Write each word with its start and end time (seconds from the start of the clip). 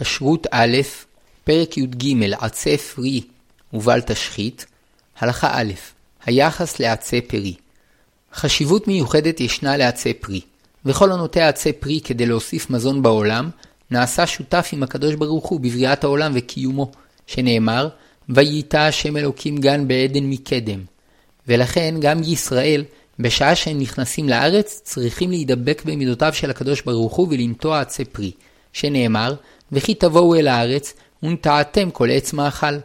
כשרות 0.00 0.46
א', 0.50 0.76
פרק 1.44 1.78
י"ג 1.78 2.34
עצי 2.40 2.78
פרי 2.78 3.20
ובל 3.72 4.00
תשחית, 4.00 4.66
הלכה 5.18 5.50
א', 5.52 5.72
היחס 6.24 6.80
לעצי 6.80 7.20
פרי. 7.20 7.54
חשיבות 8.34 8.88
מיוחדת 8.88 9.40
ישנה 9.40 9.76
לעצי 9.76 10.14
פרי, 10.14 10.40
וכל 10.84 11.12
הנוטע 11.12 11.48
עצי 11.48 11.72
פרי 11.72 12.00
כדי 12.04 12.26
להוסיף 12.26 12.70
מזון 12.70 13.02
בעולם, 13.02 13.50
נעשה 13.90 14.26
שותף 14.26 14.70
עם 14.72 14.82
הקדוש 14.82 15.14
ברוך 15.14 15.46
הוא 15.46 15.60
בבריאת 15.60 16.04
העולם 16.04 16.32
וקיומו, 16.34 16.90
שנאמר, 17.26 17.88
וייטע 18.28 18.86
השם 18.86 19.16
אלוקים 19.16 19.58
גן 19.58 19.88
בעדן 19.88 20.24
מקדם. 20.24 20.80
ולכן 21.48 21.94
גם 22.00 22.22
ישראל, 22.22 22.84
בשעה 23.18 23.54
שהם 23.54 23.78
נכנסים 23.78 24.28
לארץ, 24.28 24.80
צריכים 24.84 25.30
להידבק 25.30 25.82
במידותיו 25.84 26.34
של 26.34 26.50
הקדוש 26.50 26.82
ברוך 26.82 27.14
הוא 27.14 27.28
ולנטוע 27.30 27.80
עצי 27.80 28.04
פרי, 28.04 28.32
שנאמר, 28.72 29.34
וכי 29.72 29.94
תבואו 29.94 30.34
אל 30.34 30.48
הארץ, 30.48 30.94
ונטעתם 31.22 31.90
כל 31.90 32.10
עץ 32.10 32.32
מאכל. 32.32 32.76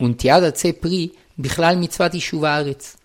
ונטיעת 0.00 0.42
עצי 0.42 0.72
פרי 0.72 1.08
בכלל 1.38 1.76
מצוות 1.76 2.14
יישוב 2.14 2.44
הארץ. 2.44 2.96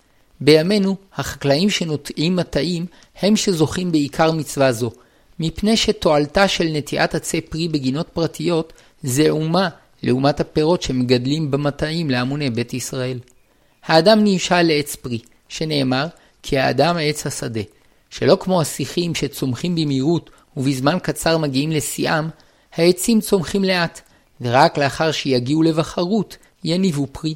בימינו, 0.42 0.96
החקלאים 1.16 1.70
שנוטעים 1.70 2.36
מטעים 2.36 2.86
הם 3.22 3.36
שזוכים 3.36 3.92
בעיקר 3.92 4.32
מצווה 4.32 4.72
זו, 4.72 4.92
מפני 5.40 5.78
שתועלתה 5.78 6.48
של 6.48 6.68
נטיעת 6.74 7.16
עצי 7.16 7.42
פרי 7.42 7.68
בגינות 7.68 8.10
פרטיות 8.14 8.74
זעומה 9.04 9.70
לעומת 10.04 10.40
הפירות 10.40 10.82
שמגדלים 10.82 11.52
במטעים 11.52 12.10
להמוני 12.10 12.50
בית 12.50 12.74
ישראל. 12.74 13.20
האדם 13.86 14.24
נמשל 14.24 14.62
לעץ 14.62 14.96
פרי, 14.96 15.20
שנאמר, 15.50 16.08
כי 16.44 16.58
האדם 16.58 16.98
עץ 17.02 17.28
השדה, 17.28 17.62
שלא 18.10 18.38
כמו 18.40 18.62
השיחים 18.62 19.16
שצומחים 19.16 19.76
במהירות 19.76 20.30
ובזמן 20.58 20.98
קצר 21.04 21.38
מגיעים 21.38 21.72
לשיאם, 21.72 22.30
העצים 22.76 23.22
צומחים 23.22 23.64
לאט, 23.64 24.02
ורק 24.42 24.78
לאחר 24.78 25.12
שיגיעו 25.12 25.64
לבחרות 25.64 26.38
יניבו 26.64 27.08
פרי. 27.12 27.36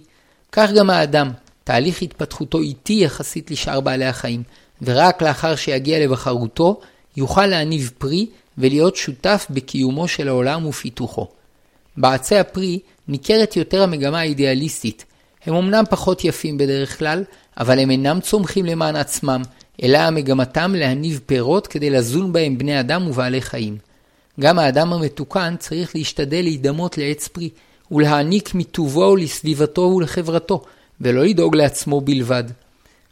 כך 0.52 0.70
גם 0.72 0.90
האדם, 0.90 1.32
תהליך 1.64 2.02
התפתחותו 2.02 2.60
איטי 2.60 2.94
יחסית 2.94 3.52
לשאר 3.52 3.82
בעלי 3.82 4.06
החיים, 4.06 4.44
ורק 4.82 5.22
לאחר 5.22 5.56
שיגיע 5.56 6.00
לבחרותו 6.00 6.80
יוכל 7.18 7.46
להניב 7.46 7.92
פרי 7.98 8.28
ולהיות 8.58 8.96
שותף 8.96 9.48
בקיומו 9.50 10.08
של 10.08 10.28
העולם 10.28 10.66
ופיתוחו. 10.66 11.28
בעצי 11.98 12.38
הפרי 12.38 12.80
ניכרת 13.08 13.56
יותר 13.56 13.84
המגמה 13.84 14.20
האידיאליסטית. 14.20 15.06
הם 15.46 15.56
אמנם 15.56 15.84
פחות 15.90 16.26
יפים 16.26 16.58
בדרך 16.58 17.00
כלל, 17.00 17.24
אבל 17.58 17.80
הם 17.80 17.92
אינם 17.92 18.20
צומחים 18.20 18.66
למען 18.66 18.96
עצמם, 18.96 19.42
אלא 19.84 20.10
מגמתם 20.10 20.76
להניב 20.76 21.22
פירות 21.26 21.68
כדי 21.68 21.90
לזון 21.90 22.34
בהם 22.34 22.58
בני 22.58 22.80
אדם 22.80 23.08
ובעלי 23.08 23.42
חיים. 23.42 23.78
גם 24.40 24.60
האדם 24.60 24.94
המתוקן 24.94 25.56
צריך 25.60 25.96
להשתדל 25.96 26.42
להידמות 26.42 26.98
לעץ 26.98 27.28
פרי, 27.28 27.50
ולהעניק 27.92 28.56
מטובו 28.56 29.16
לסביבתו 29.16 29.82
ולחברתו, 29.82 30.64
ולא 31.02 31.24
לדאוג 31.24 31.56
לעצמו 31.56 32.02
בלבד. 32.02 32.44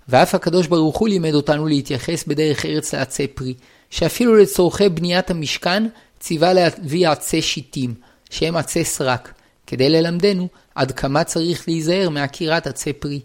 ואף 0.10 0.36
הקדוש 0.36 0.68
ברוך 0.68 0.98
הוא 0.98 1.10
לימד 1.10 1.34
אותנו 1.34 1.68
להתייחס 1.68 2.24
בדרך 2.28 2.66
ארץ 2.66 2.94
לעצי 2.94 3.28
פרי, 3.28 3.54
שאפילו 3.90 4.36
לצורכי 4.36 4.90
בניית 4.90 5.30
המשכן 5.30 5.84
ציווה 6.20 6.54
להביא 6.54 7.10
עצי 7.10 7.42
שיטים, 7.42 7.94
שהם 8.30 8.58
עצי 8.58 8.84
סרק, 8.84 9.34
כדי 9.68 9.90
ללמדנו 9.90 10.48
עד 10.76 10.92
כמה 10.92 11.24
צריך 11.24 11.64
להיזהר 11.68 12.10
מעקירת 12.10 12.68
עצי 12.68 12.94
פרי. 12.94 13.20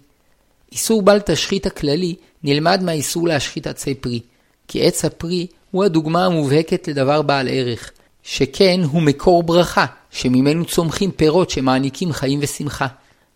איסור 0.73 1.03
בל 1.03 1.21
תשחית 1.21 1.67
הכללי 1.67 2.15
נלמד 2.45 2.83
מהאיסור 2.83 3.29
להשחית 3.29 3.67
עצי 3.67 3.95
פרי, 3.95 4.21
כי 4.69 4.87
עץ 4.87 5.05
הפרי 5.05 5.47
הוא 5.79 5.85
הדוגמה 5.85 6.25
המובהקת 6.25 6.89
לדבר 6.89 7.23
בעל 7.23 7.49
ערך, 7.51 7.91
שכן 8.23 8.81
הוא 8.93 9.03
מקור 9.03 9.43
ברכה, 9.43 9.87
שממנו 10.11 10.65
צומחים 10.65 11.11
פירות 11.11 11.51
שמעניקים 11.51 12.13
חיים 12.13 12.39
ושמחה. 12.43 12.87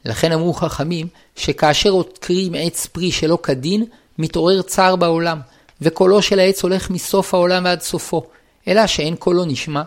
לכן 0.05 0.33
אמרו 0.33 0.53
חכמים, 0.53 1.07
שכאשר 1.37 1.91
עוקרים 1.91 2.53
עץ 2.57 2.87
פרי 2.87 3.13
שלא 3.13 3.39
כדין, 3.43 3.85
מתעורר 4.19 4.63
צער 4.63 4.97
בעולם, 4.97 5.41
וקולו 5.81 6.23
של 6.23 6.39
העץ 6.39 6.63
הולך 6.63 6.91
מסוף 6.91 7.35
העולם 7.35 7.65
ועד 7.65 7.81
סופו, 7.81 8.27
אלא 8.69 8.87
שאין 8.87 9.17
קולו 9.17 9.45
נשמע. 9.45 9.83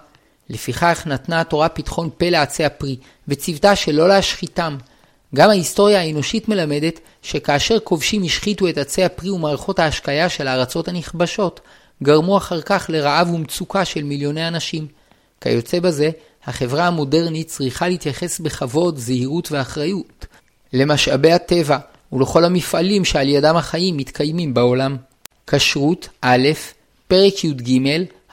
לפיכך 0.50 1.04
נתנה 1.06 1.42
התורה 1.42 1.70
פתחון 1.70 2.10
פה 2.18 2.30
לעצי 2.30 2.66
הפרי, 2.66 2.96
וציוותה 3.28 3.76
שלא 3.76 4.08
להשחיתם. 4.08 4.78
גם 5.36 5.50
ההיסטוריה 5.50 6.02
האנושית 6.02 6.50
מלמדת 6.50 7.00
שכאשר 7.22 7.80
כובשים 7.80 8.24
השחיתו 8.24 8.68
את 8.68 8.78
עצי 8.78 9.04
הפרי 9.04 9.30
ומערכות 9.30 9.80
ההשקיה 9.80 10.30
של 10.30 10.48
הארצות 10.48 10.88
הנכבשות, 10.88 11.60
גרמו 12.04 12.38
אחר 12.38 12.62
כך 12.62 12.86
לרעב 12.90 13.34
ומצוקה 13.34 13.86
של 13.86 14.04
מיליוני 14.04 14.48
אנשים. 14.48 14.88
כיוצא 15.42 15.80
בזה, 15.80 16.10
החברה 16.46 16.88
המודרנית 16.88 17.48
צריכה 17.48 17.88
להתייחס 17.88 18.40
בכבוד, 18.40 18.98
זהירות 18.98 19.52
ואחריות 19.52 20.26
למשאבי 20.74 21.32
הטבע 21.32 21.78
ולכל 22.14 22.46
המפעלים 22.46 23.06
שעל 23.06 23.30
ידם 23.30 23.56
החיים 23.56 23.98
מתקיימים 23.98 24.54
בעולם. 24.54 24.98
כשרות 25.48 26.10
א', 26.22 26.50
פרק 27.08 27.44
י"ג, 27.44 27.80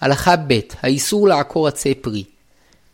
הלכה 0.01 0.37
ב', 0.37 0.59
האיסור 0.83 1.29
לעקור 1.29 1.69
עצי 1.69 1.95
פרי. 1.95 2.25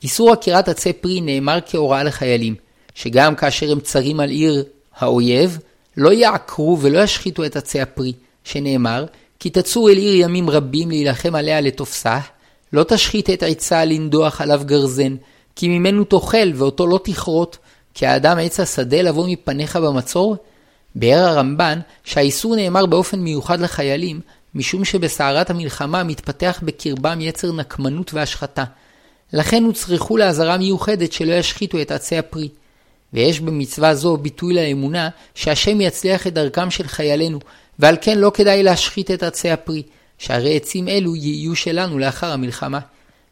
איסור 0.02 0.32
עקירת 0.32 0.68
עצי 0.68 0.92
פרי 0.92 1.20
נאמר 1.20 1.58
כהוראה 1.66 2.02
לחיילים, 2.02 2.54
שגם 2.94 3.34
כאשר 3.34 3.72
הם 3.72 3.80
צרים 3.80 4.20
על 4.20 4.30
עיר 4.30 4.64
האויב, 4.96 5.58
לא 5.96 6.12
יעקרו 6.12 6.78
ולא 6.80 6.98
ישחיתו 6.98 7.44
את 7.44 7.56
עצי 7.56 7.80
הפרי, 7.80 8.12
שנאמר, 8.44 9.04
כי 9.40 9.50
תצור 9.50 9.90
אל 9.90 9.96
עיר 9.96 10.14
ימים 10.14 10.50
רבים 10.50 10.88
להילחם 10.88 11.34
עליה 11.34 11.60
לתופסה, 11.60 12.18
לא 12.72 12.84
תשחית 12.84 13.30
את 13.30 13.42
עצה 13.42 13.84
לנדוח 13.84 14.40
עליו 14.40 14.60
גרזן, 14.64 15.16
כי 15.56 15.68
ממנו 15.68 16.04
תאכל 16.04 16.52
ואותו 16.54 16.86
לא 16.86 17.00
תכרות, 17.04 17.58
כי 17.94 18.06
האדם 18.06 18.38
עץ 18.38 18.60
השדה 18.60 19.02
לבוא 19.02 19.28
מפניך 19.28 19.76
במצור? 19.76 20.36
באר 20.94 21.24
הרמב"ן 21.24 21.80
שהאיסור 22.04 22.56
נאמר 22.56 22.86
באופן 22.86 23.18
מיוחד 23.18 23.60
לחיילים, 23.60 24.20
משום 24.54 24.84
שבסערת 24.84 25.50
המלחמה 25.50 26.04
מתפתח 26.04 26.60
בקרבם 26.62 27.20
יצר 27.20 27.52
נקמנות 27.52 28.14
והשחתה. 28.14 28.64
לכן 29.32 29.64
הוצרכו 29.64 30.16
לאזהרה 30.16 30.58
מיוחדת 30.58 31.12
שלא 31.12 31.32
ישחיתו 31.32 31.80
את 31.80 31.90
עצי 31.90 32.18
הפרי. 32.18 32.48
ויש 33.12 33.40
במצווה 33.40 33.94
זו 33.94 34.16
ביטוי 34.16 34.54
לאמונה 34.54 35.08
שהשם 35.34 35.80
יצליח 35.80 36.26
את 36.26 36.34
דרכם 36.34 36.70
של 36.70 36.88
חיילינו, 36.88 37.38
ועל 37.78 37.96
כן 38.00 38.18
לא 38.18 38.30
כדאי 38.34 38.62
להשחית 38.62 39.10
את 39.10 39.22
עצי 39.22 39.50
הפרי, 39.50 39.82
שהרי 40.18 40.56
עצים 40.56 40.88
אלו 40.88 41.16
יהיו 41.16 41.56
שלנו 41.56 41.98
לאחר 41.98 42.32
המלחמה. 42.32 42.78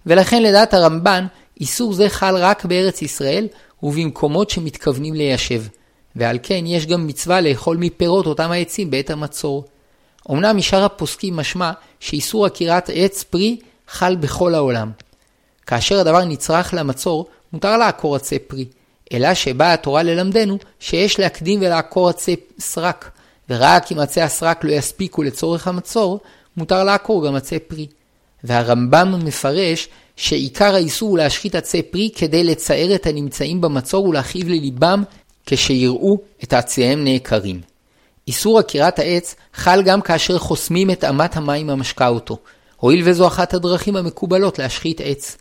ולכן 0.06 0.42
לדעת 0.42 0.74
הרמב"ן, 0.74 1.26
איסור 1.60 1.92
זה 1.92 2.08
חל 2.08 2.36
רק 2.36 2.64
בארץ 2.64 3.02
ישראל 3.02 3.48
ובמקומות 3.82 4.50
שמתכוונים 4.50 5.14
ליישב. 5.14 5.62
ועל 6.16 6.38
כן 6.42 6.66
יש 6.66 6.86
גם 6.86 7.06
מצווה 7.06 7.40
לאכול 7.40 7.76
מפירות 7.76 8.26
אותם 8.26 8.50
העצים 8.50 8.90
בעת 8.90 9.10
המצור. 9.10 9.64
אמנם 10.30 10.56
משאר 10.56 10.84
הפוסקים 10.84 11.36
משמע 11.36 11.72
שאיסור 12.00 12.46
עקירת 12.46 12.90
עץ 12.94 13.22
פרי 13.22 13.58
חל 13.88 14.16
בכל 14.16 14.54
העולם. 14.54 14.90
כאשר 15.66 16.00
הדבר 16.00 16.24
נצרך 16.24 16.74
למצור, 16.74 17.26
מותר 17.52 17.76
לעקור 17.76 18.16
עצי 18.16 18.38
פרי, 18.38 18.64
אלא 19.12 19.34
שבאה 19.34 19.72
התורה 19.72 20.02
ללמדנו 20.02 20.58
שיש 20.80 21.20
להקדים 21.20 21.60
ולעקור 21.60 22.08
עצי 22.08 22.36
סרק, 22.58 23.10
ורק 23.50 23.92
אם 23.92 23.98
עצי 23.98 24.20
הסרק 24.20 24.64
לא 24.64 24.72
יספיקו 24.72 25.22
לצורך 25.22 25.68
המצור, 25.68 26.20
מותר 26.56 26.84
לעקור 26.84 27.26
גם 27.26 27.34
עצי 27.34 27.58
פרי. 27.58 27.86
והרמב"ם 28.44 29.14
מפרש 29.24 29.88
שעיקר 30.16 30.74
האיסור 30.74 31.08
הוא 31.08 31.18
להשחית 31.18 31.54
עצי 31.54 31.82
פרי 31.82 32.10
כדי 32.16 32.44
לצער 32.44 32.94
את 32.94 33.06
הנמצאים 33.06 33.60
במצור 33.60 34.04
ולהכאיב 34.04 34.48
לליבם 34.48 35.02
כשיראו 35.46 36.18
את 36.44 36.52
עציהם 36.52 37.04
נעקרים. 37.04 37.60
איסור 38.28 38.58
עקירת 38.58 38.98
העץ 38.98 39.34
חל 39.54 39.82
גם 39.82 40.00
כאשר 40.00 40.38
חוסמים 40.38 40.90
את 40.90 41.04
אמת 41.04 41.36
המים 41.36 41.70
המשקה 41.70 42.08
אותו, 42.08 42.38
הואיל 42.76 43.02
וזו 43.04 43.26
אחת 43.26 43.54
הדרכים 43.54 43.96
המקובלות 43.96 44.58
להשחית 44.58 45.00
עץ. 45.04 45.36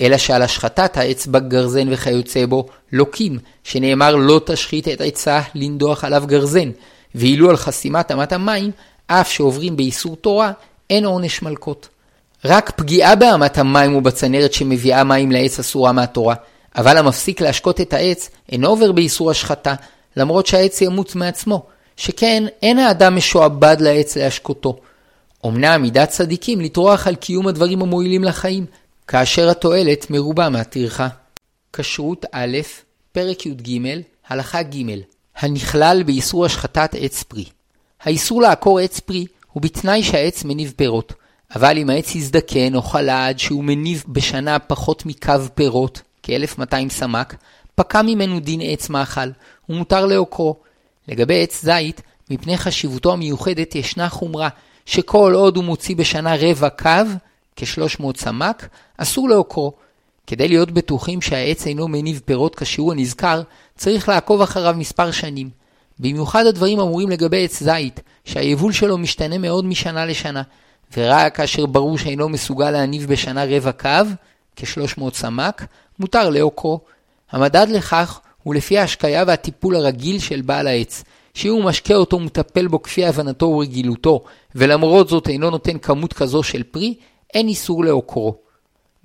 אלא 0.00 0.18
שעל 0.18 0.42
השחטת 0.42 0.96
העץ 0.96 1.26
בגרזן 1.26 1.92
וכיוצא 1.92 2.46
בו 2.46 2.66
לוקים, 2.92 3.38
שנאמר 3.64 4.16
לא 4.16 4.40
תשחית 4.46 4.88
את 4.88 5.00
עצה 5.00 5.40
לנדוח 5.54 6.04
עליו 6.04 6.22
גרזן, 6.26 6.70
ואילו 7.14 7.50
על 7.50 7.56
חסימת 7.56 8.12
אמת 8.12 8.32
המים, 8.32 8.70
אף 9.06 9.30
שעוברים 9.30 9.76
באיסור 9.76 10.16
תורה, 10.16 10.52
אין 10.90 11.04
עונש 11.04 11.42
מלקות. 11.42 11.88
רק 12.44 12.70
פגיעה 12.70 13.16
באמת 13.16 13.58
המים 13.58 13.96
ובצנרת 13.96 14.52
שמביאה 14.52 15.04
מים 15.04 15.32
לעץ 15.32 15.58
אסורה 15.58 15.92
מהתורה, 15.92 16.34
אבל 16.76 16.96
המפסיק 16.96 17.40
להשקות 17.40 17.80
את 17.80 17.92
העץ 17.92 18.30
אינו 18.52 18.68
עובר 18.68 18.92
באיסור 18.92 19.30
השחתה, 19.30 19.74
למרות 20.16 20.46
שהעץ 20.46 20.80
ימות 20.80 21.14
מעצמו, 21.14 21.66
שכן 21.96 22.44
אין 22.62 22.78
האדם 22.78 23.16
משועבד 23.16 23.76
לעץ 23.80 24.16
להשקותו. 24.16 24.80
אמנם 25.46 25.82
מידת 25.82 26.08
צדיקים 26.08 26.60
לטרוח 26.60 27.06
על 27.06 27.14
קיום 27.14 27.46
הדברים 27.46 27.82
המועילים 27.82 28.24
לחיים, 28.24 28.66
כאשר 29.08 29.50
התועלת 29.50 30.10
מרובה 30.10 30.48
מהטרחה. 30.48 31.08
כשרות 31.72 32.24
א', 32.32 32.58
פרק 33.12 33.46
י"ג, 33.46 33.78
הלכה 34.28 34.62
ג', 34.62 35.00
הנכלל 35.40 36.02
באיסור 36.02 36.44
השחטת 36.44 36.94
עץ 36.98 37.22
פרי. 37.22 37.44
האיסור 38.02 38.42
לעקור 38.42 38.78
עץ 38.78 39.00
פרי 39.00 39.26
הוא 39.52 39.62
בתנאי 39.62 40.02
שהעץ 40.02 40.44
מניב 40.44 40.72
פירות, 40.76 41.12
אבל 41.54 41.78
אם 41.78 41.90
העץ 41.90 42.14
יזדקן 42.14 42.74
או 42.74 42.82
חלד 42.82 43.38
שהוא 43.38 43.64
מניב 43.64 44.04
בשנה 44.08 44.58
פחות 44.58 45.06
מקו 45.06 45.32
פירות, 45.54 46.02
כ-1200 46.22 46.90
סמ"ק, 46.90 47.34
פקע 47.74 48.02
ממנו 48.02 48.40
דין 48.40 48.60
עץ 48.64 48.88
מאכל, 48.88 49.30
ומותר 49.68 50.06
לעוקרו. 50.06 50.56
לגבי 51.08 51.42
עץ 51.42 51.64
זית, 51.64 52.02
מפני 52.30 52.58
חשיבותו 52.58 53.12
המיוחדת 53.12 53.74
ישנה 53.74 54.08
חומרה, 54.08 54.48
שכל 54.86 55.32
עוד 55.34 55.56
הוא 55.56 55.64
מוציא 55.64 55.96
בשנה 55.96 56.34
רבע 56.36 56.68
קו, 56.68 56.90
כ-300 57.56 58.04
סמ"ק, 58.16 58.68
אסור 58.96 59.28
לעוקרו. 59.28 59.72
כדי 60.26 60.48
להיות 60.48 60.70
בטוחים 60.70 61.20
שהעץ 61.20 61.66
אינו 61.66 61.88
מניב 61.88 62.20
פירות 62.24 62.54
כשיעור 62.54 62.92
הנזכר, 62.92 63.42
צריך 63.80 64.08
לעקוב 64.08 64.42
אחריו 64.42 64.74
מספר 64.78 65.10
שנים. 65.10 65.50
במיוחד 66.00 66.46
הדברים 66.46 66.80
אמורים 66.80 67.10
לגבי 67.10 67.44
עץ 67.44 67.62
זית, 67.62 68.00
שהיבול 68.24 68.72
שלו 68.72 68.98
משתנה 68.98 69.38
מאוד 69.38 69.64
משנה 69.64 70.06
לשנה, 70.06 70.42
ורק 70.96 71.36
כאשר 71.36 71.66
ברור 71.66 71.98
שאינו 71.98 72.28
מסוגל 72.28 72.70
להניב 72.70 73.06
בשנה 73.06 73.44
רבע 73.44 73.72
קו, 73.72 73.88
כ-300 74.56 75.14
סמ"ק, 75.14 75.64
מותר 75.98 76.30
לעוקרו. 76.30 76.80
המדד 77.30 77.66
לכך 77.70 78.20
הוא 78.42 78.54
לפי 78.54 78.78
ההשקיה 78.78 79.24
והטיפול 79.26 79.76
הרגיל 79.76 80.18
של 80.18 80.40
בעל 80.40 80.66
העץ, 80.66 81.04
שאם 81.34 81.52
הוא 81.52 81.64
משקה 81.64 81.94
אותו 81.94 82.16
ומטפל 82.16 82.66
בו 82.66 82.82
כפי 82.82 83.06
הבנתו 83.06 83.46
ורגילותו, 83.46 84.24
ולמרות 84.54 85.08
זאת 85.08 85.28
אינו 85.28 85.50
נותן 85.50 85.78
כמות 85.78 86.12
כזו 86.12 86.42
של 86.42 86.62
פרי, 86.62 86.94
אין 87.34 87.48
איסור 87.48 87.84
לעוקרו. 87.84 88.34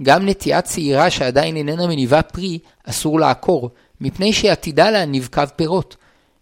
גם 0.04 0.30
נטיעה 0.30 0.62
צעירה 0.62 1.10
שעדיין 1.10 1.56
איננה 1.56 1.88
מניבה 1.88 2.22
פרי, 2.22 2.60
אסור 2.86 3.20
לעקור, 3.20 3.70
מפני 4.02 4.34
שהיא 4.34 4.52
עתידה 4.52 4.92
להניב 4.92 5.30
קו 5.32 5.44
פירות. 5.56 5.96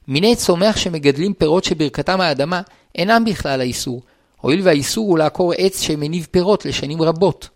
מיני 0.07 0.35
צומח 0.35 0.77
שמגדלים 0.77 1.33
פירות 1.33 1.63
שברכתם 1.63 2.21
האדמה, 2.21 2.61
אינם 2.95 3.25
בכלל 3.25 3.61
האיסור, 3.61 4.01
הואיל 4.41 4.61
והאיסור 4.63 5.09
הוא 5.09 5.17
לעקור 5.17 5.53
עץ 5.57 5.81
שמניב 5.81 6.27
פירות 6.31 6.65
לשנים 6.65 7.01
רבות. 7.01 7.49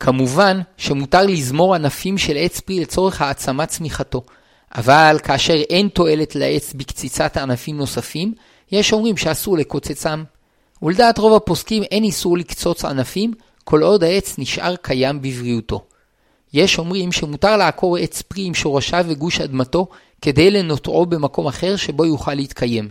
כמובן 0.00 0.60
שמותר 0.76 1.26
לזמור 1.26 1.74
ענפים 1.74 2.18
של 2.18 2.36
עץ 2.36 2.60
פרי 2.60 2.80
לצורך 2.80 3.22
העצמת 3.22 3.68
צמיחתו, 3.68 4.22
אבל 4.74 5.16
כאשר 5.22 5.54
אין 5.54 5.88
תועלת 5.88 6.34
לעץ 6.34 6.72
בקציצת 6.72 7.36
ענפים 7.36 7.76
נוספים, 7.76 8.34
יש 8.72 8.92
אומרים 8.92 9.16
שאסור 9.16 9.58
לקוצצם. 9.58 10.24
ולדעת 10.82 11.18
רוב 11.18 11.34
הפוסקים 11.36 11.82
אין 11.82 12.04
איסור 12.04 12.38
לקצוץ 12.38 12.84
ענפים, 12.84 13.32
כל 13.64 13.82
עוד 13.82 14.04
העץ 14.04 14.38
נשאר 14.38 14.76
קיים 14.76 15.22
בבריאותו. 15.22 15.84
יש 16.52 16.78
אומרים 16.78 17.12
שמותר 17.12 17.56
לעקור 17.56 17.96
עץ 17.96 18.22
פרי 18.22 18.42
עם 18.44 18.54
שורשיו 18.54 19.04
וגוש 19.08 19.40
אדמתו 19.40 19.86
כדי 20.22 20.50
לנוטעו 20.50 21.06
במקום 21.06 21.46
אחר 21.46 21.76
שבו 21.76 22.06
יוכל 22.06 22.34
להתקיים, 22.34 22.88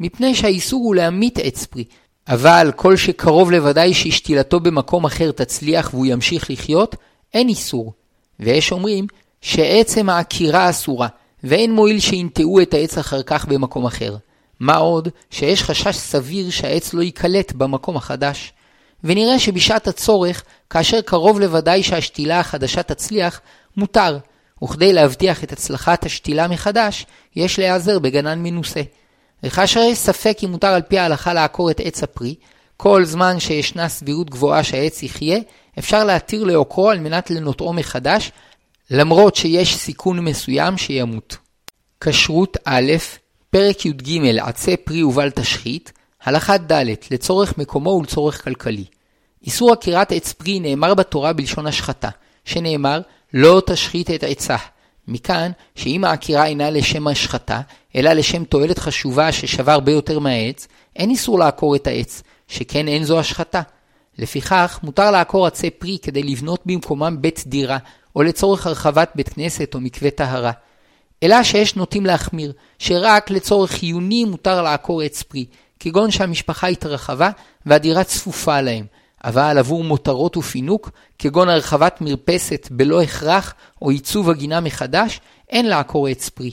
מפני 0.00 0.34
שהאיסור 0.34 0.84
הוא 0.84 0.94
להמית 0.94 1.38
עץ 1.38 1.66
פרי, 1.66 1.84
אבל 2.28 2.72
כל 2.76 2.96
שקרוב 2.96 3.50
לוודאי 3.50 3.94
ששתילתו 3.94 4.60
במקום 4.60 5.04
אחר 5.04 5.30
תצליח 5.32 5.90
והוא 5.94 6.06
ימשיך 6.06 6.50
לחיות, 6.50 6.96
אין 7.34 7.48
איסור. 7.48 7.92
ויש 8.40 8.72
אומרים 8.72 9.06
שעצם 9.40 10.08
העקירה 10.08 10.70
אסורה, 10.70 11.08
ואין 11.44 11.72
מועיל 11.72 12.00
שינטעו 12.00 12.60
את 12.60 12.74
העץ 12.74 12.98
אחר 12.98 13.22
כך 13.22 13.46
במקום 13.48 13.86
אחר. 13.86 14.16
מה 14.60 14.76
עוד 14.76 15.08
שיש 15.30 15.62
חשש 15.62 15.96
סביר 15.96 16.50
שהעץ 16.50 16.94
לא 16.94 17.02
ייקלט 17.02 17.52
במקום 17.52 17.96
החדש. 17.96 18.52
ונראה 19.04 19.38
שבשעת 19.38 19.88
הצורך, 19.88 20.42
כאשר 20.70 21.00
קרוב 21.00 21.40
לוודאי 21.40 21.82
שהשתילה 21.82 22.40
החדשה 22.40 22.82
תצליח, 22.82 23.40
מותר, 23.76 24.18
וכדי 24.64 24.92
להבטיח 24.92 25.44
את 25.44 25.52
הצלחת 25.52 26.06
השתילה 26.06 26.48
מחדש, 26.48 27.06
יש 27.36 27.58
להיעזר 27.58 27.98
בגנן 27.98 28.42
מנוסה. 28.42 28.82
וכאשר 29.42 29.80
יש 29.80 29.98
ספק 29.98 30.38
אם 30.44 30.50
מותר 30.50 30.66
על 30.68 30.82
פי 30.82 30.98
ההלכה 30.98 31.34
לעקור 31.34 31.70
את 31.70 31.80
עץ 31.84 32.02
הפרי, 32.02 32.34
כל 32.76 33.04
זמן 33.04 33.40
שישנה 33.40 33.88
סבירות 33.88 34.30
גבוהה 34.30 34.64
שהעץ 34.64 35.02
יחיה, 35.02 35.38
אפשר 35.78 36.04
להתיר 36.04 36.44
לעוקרו 36.44 36.90
על 36.90 37.00
מנת 37.00 37.30
לנוטעו 37.30 37.72
מחדש, 37.72 38.32
למרות 38.90 39.36
שיש 39.36 39.76
סיכון 39.76 40.20
מסוים 40.20 40.78
שימות. 40.78 41.36
כשרות 42.00 42.56
א', 42.64 42.92
פרק 43.50 43.86
י"ג 43.86 44.38
עצי 44.38 44.76
פרי 44.76 45.02
ובל 45.02 45.30
תשחית, 45.30 45.92
הלכה 46.24 46.58
ד' 46.58 46.84
לצורך 47.10 47.58
מקומו 47.58 47.90
ולצורך 47.90 48.44
כלכלי. 48.44 48.84
איסור 49.46 49.72
עקירת 49.72 50.12
עץ 50.12 50.32
פרי 50.32 50.60
נאמר 50.60 50.94
בתורה 50.94 51.32
בלשון 51.32 51.66
השחתה, 51.66 52.08
שנאמר 52.44 53.00
לא 53.34 53.62
תשחית 53.66 54.10
את 54.10 54.24
עצה. 54.24 54.56
מכאן 55.08 55.50
שאם 55.74 56.04
העקירה 56.04 56.46
אינה 56.46 56.70
לשם 56.70 57.06
השחתה, 57.06 57.60
אלא 57.96 58.12
לשם 58.12 58.44
תועלת 58.44 58.78
חשובה 58.78 59.32
ששווה 59.32 59.74
הרבה 59.74 59.92
יותר 59.92 60.18
מהעץ, 60.18 60.68
אין 60.96 61.10
איסור 61.10 61.38
לעקור 61.38 61.76
את 61.76 61.86
העץ, 61.86 62.22
שכן 62.48 62.88
אין 62.88 63.04
זו 63.04 63.20
השחתה. 63.20 63.60
לפיכך, 64.18 64.80
מותר 64.82 65.10
לעקור 65.10 65.46
עצי 65.46 65.70
פרי 65.70 65.98
כדי 66.02 66.22
לבנות 66.22 66.62
במקומם 66.66 67.16
בית 67.20 67.44
דירה, 67.46 67.78
או 68.16 68.22
לצורך 68.22 68.66
הרחבת 68.66 69.12
בית 69.14 69.28
כנסת 69.28 69.74
או 69.74 69.80
מקווה 69.80 70.10
טהרה. 70.10 70.52
אלא 71.22 71.42
שיש 71.42 71.76
נוטים 71.76 72.06
להחמיר, 72.06 72.52
שרק 72.78 73.30
לצורך 73.30 73.70
חיוני 73.70 74.24
מותר 74.24 74.62
לעקור 74.62 75.02
עץ 75.02 75.22
פרי, 75.22 75.46
כגון 75.84 76.10
שהמשפחה 76.10 76.66
התרחבה 76.66 77.30
והדירה 77.66 78.04
צפופה 78.04 78.60
להם, 78.60 78.84
אבל 79.24 79.58
עבור 79.58 79.84
מותרות 79.84 80.36
ופינוק, 80.36 80.90
כגון 81.18 81.48
הרחבת 81.48 82.00
מרפסת 82.00 82.68
בלא 82.70 83.02
הכרח 83.02 83.54
או 83.82 83.90
עיצוב 83.90 84.30
הגינה 84.30 84.60
מחדש, 84.60 85.20
אין 85.48 85.68
לעקור 85.68 86.08
עץ 86.08 86.28
פרי. 86.28 86.50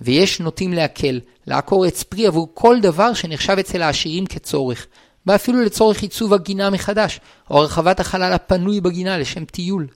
ויש 0.00 0.40
נוטים 0.40 0.72
להקל, 0.72 1.20
לעקור 1.46 1.84
עץ 1.84 2.02
פרי 2.02 2.26
עבור 2.26 2.48
כל 2.54 2.80
דבר 2.80 3.14
שנחשב 3.14 3.56
אצל 3.58 3.82
העשירים 3.82 4.26
כצורך, 4.26 4.86
ואפילו 5.26 5.62
לצורך 5.62 6.02
עיצוב 6.02 6.34
הגינה 6.34 6.70
מחדש, 6.70 7.20
או 7.50 7.58
הרחבת 7.58 8.00
החלל 8.00 8.32
הפנוי 8.32 8.80
בגינה 8.80 9.18
לשם 9.18 9.44
טיול. 9.44 9.86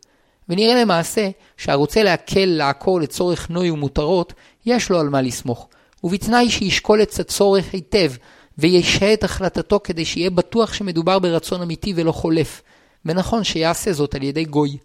ונראה 0.48 0.82
למעשה 0.82 1.28
שהרוצה 1.56 2.02
להקל 2.02 2.44
לעקור 2.44 3.00
לצורך 3.00 3.50
נוי 3.50 3.70
ומותרות, 3.70 4.32
יש 4.66 4.90
לו 4.90 5.00
על 5.00 5.08
מה 5.08 5.22
לסמוך, 5.22 5.68
ובתנאי 6.04 6.50
שישקול 6.50 7.02
את 7.02 7.20
הצורך 7.20 7.64
היטב, 7.72 8.12
וישהה 8.58 9.12
את 9.12 9.24
החלטתו 9.24 9.80
כדי 9.84 10.04
שיהיה 10.04 10.30
בטוח 10.30 10.72
שמדובר 10.72 11.18
ברצון 11.18 11.62
אמיתי 11.62 11.92
ולא 11.96 12.12
חולף, 12.12 12.62
ונכון 13.04 13.44
שיעשה 13.44 13.92
זאת 13.92 14.14
על 14.14 14.22
ידי 14.22 14.44
גוי. 14.44 14.76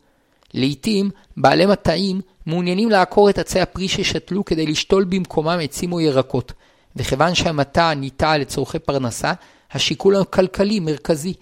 לעתים, 0.53 1.09
בעלי 1.38 1.65
מטעים 1.65 2.21
מעוניינים 2.45 2.89
לעקור 2.89 3.29
את 3.29 3.38
עצי 3.38 3.59
הפרי 3.59 3.88
ששתלו 3.88 4.45
כדי 4.45 4.65
לשתול 4.65 5.03
במקומם 5.03 5.59
עצים 5.62 5.94
או 5.94 6.01
ירקות, 6.01 6.53
וכיוון 6.95 7.35
שהמטע 7.35 7.94
ניטע 7.94 8.38
לצורכי 8.38 8.79
פרנסה, 8.79 9.33
השיקול 9.71 10.15
הכלכלי 10.15 10.79
מרכזי. 10.79 11.33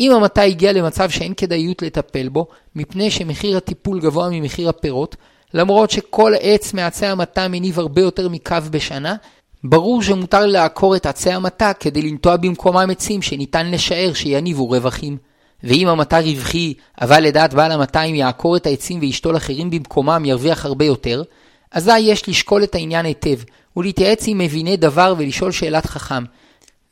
אם 0.00 0.12
המטע 0.12 0.42
הגיע 0.42 0.72
למצב 0.72 1.10
שאין 1.10 1.34
כדאיות 1.34 1.82
לטפל 1.82 2.28
בו, 2.28 2.46
מפני 2.76 3.10
שמחיר 3.10 3.56
הטיפול 3.56 4.00
גבוה 4.00 4.28
ממחיר 4.30 4.68
הפירות, 4.68 5.16
למרות 5.54 5.90
שכל 5.90 6.32
עץ 6.40 6.74
מעצי 6.74 7.06
המטע 7.06 7.48
מניב 7.48 7.78
הרבה 7.78 8.02
יותר 8.02 8.28
מקו 8.28 8.56
בשנה, 8.70 9.16
ברור 9.64 10.02
שמותר 10.02 10.46
לעקור 10.46 10.96
את 10.96 11.06
עצי 11.06 11.30
המטע 11.30 11.72
כדי 11.72 12.02
לנטוע 12.02 12.36
במקומם 12.36 12.90
עצים 12.90 13.22
שניתן 13.22 13.70
לשער 13.70 14.12
שיניבו 14.14 14.68
רווחים. 14.68 15.16
ואם 15.64 15.88
המטע 15.88 16.20
רווחי, 16.20 16.74
אבל 17.00 17.20
לדעת 17.20 17.54
בעל 17.54 17.72
המטע 17.72 18.02
אם 18.02 18.14
יעקור 18.14 18.56
את 18.56 18.66
העצים 18.66 19.00
וישתול 19.00 19.36
אחרים 19.36 19.70
במקומם 19.70 20.24
ירוויח 20.24 20.64
הרבה 20.64 20.84
יותר, 20.84 21.22
אזי 21.70 21.98
יש 21.98 22.28
לשקול 22.28 22.64
את 22.64 22.74
העניין 22.74 23.06
היטב, 23.06 23.38
ולהתייעץ 23.76 24.24
עם 24.26 24.38
מביני 24.38 24.76
דבר 24.76 25.14
ולשאול 25.18 25.52
שאלת 25.52 25.86
חכם. 25.86 26.24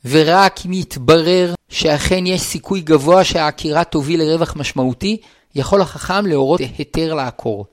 ורק 0.05 0.59
אם 0.65 0.73
יתברר 0.73 1.53
שאכן 1.69 2.25
יש 2.27 2.41
סיכוי 2.41 2.81
גבוה 2.81 3.23
שהעקירה 3.23 3.83
תוביל 3.83 4.21
לרווח 4.23 4.55
משמעותי, 4.55 5.17
יכול 5.55 5.81
החכם 5.81 6.25
להורות 6.25 6.61
היתר 6.77 7.13
לעקור. 7.13 7.65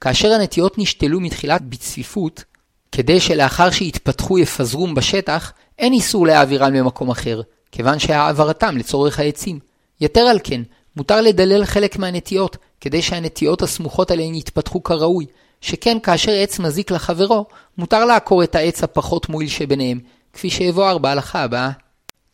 כאשר 0.00 0.32
הנטיות 0.32 0.78
נשתלו 0.78 1.20
מתחילת 1.20 1.62
בצפיפות, 1.62 2.44
כדי 2.92 3.20
שלאחר 3.20 3.70
שיתפתחו 3.70 4.38
יפזרום 4.38 4.94
בשטח, 4.94 5.52
אין 5.78 5.92
איסור 5.92 6.26
להעבירם 6.26 6.74
למקום 6.74 7.10
אחר, 7.10 7.40
כיוון 7.72 7.98
שהעברתם 7.98 8.76
לצורך 8.76 9.18
העצים. 9.18 9.58
יתר 10.00 10.20
על 10.20 10.38
כן, 10.44 10.62
מותר 10.96 11.20
לדלל 11.20 11.64
חלק 11.64 11.98
מהנטיות, 11.98 12.56
כדי 12.80 13.02
שהנטיות 13.02 13.62
הסמוכות 13.62 14.10
עליהן 14.10 14.34
יתפתחו 14.34 14.82
כראוי, 14.82 15.26
שכן 15.60 15.98
כאשר 16.02 16.32
עץ 16.32 16.58
מזיק 16.58 16.90
לחברו, 16.90 17.46
מותר 17.78 18.04
לעקור 18.04 18.42
את 18.42 18.54
העץ 18.54 18.82
הפחות 18.82 19.28
מועיל 19.28 19.48
שביניהם, 19.48 20.00
כפי 20.32 20.50
שיבואר 20.50 20.98
בהלכה 20.98 21.42
הבאה. 21.42 21.70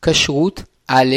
כשרות 0.02 0.62
א', 0.88 1.14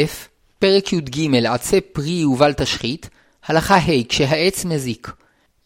פרק 0.58 0.92
י"ג 0.92 1.46
עצי 1.46 1.80
פרי 1.80 2.24
ובל 2.24 2.52
תשחית, 2.52 3.10
הלכה 3.46 3.76
ה' 3.76 4.04
כשהעץ 4.08 4.64
מזיק. 4.64 5.12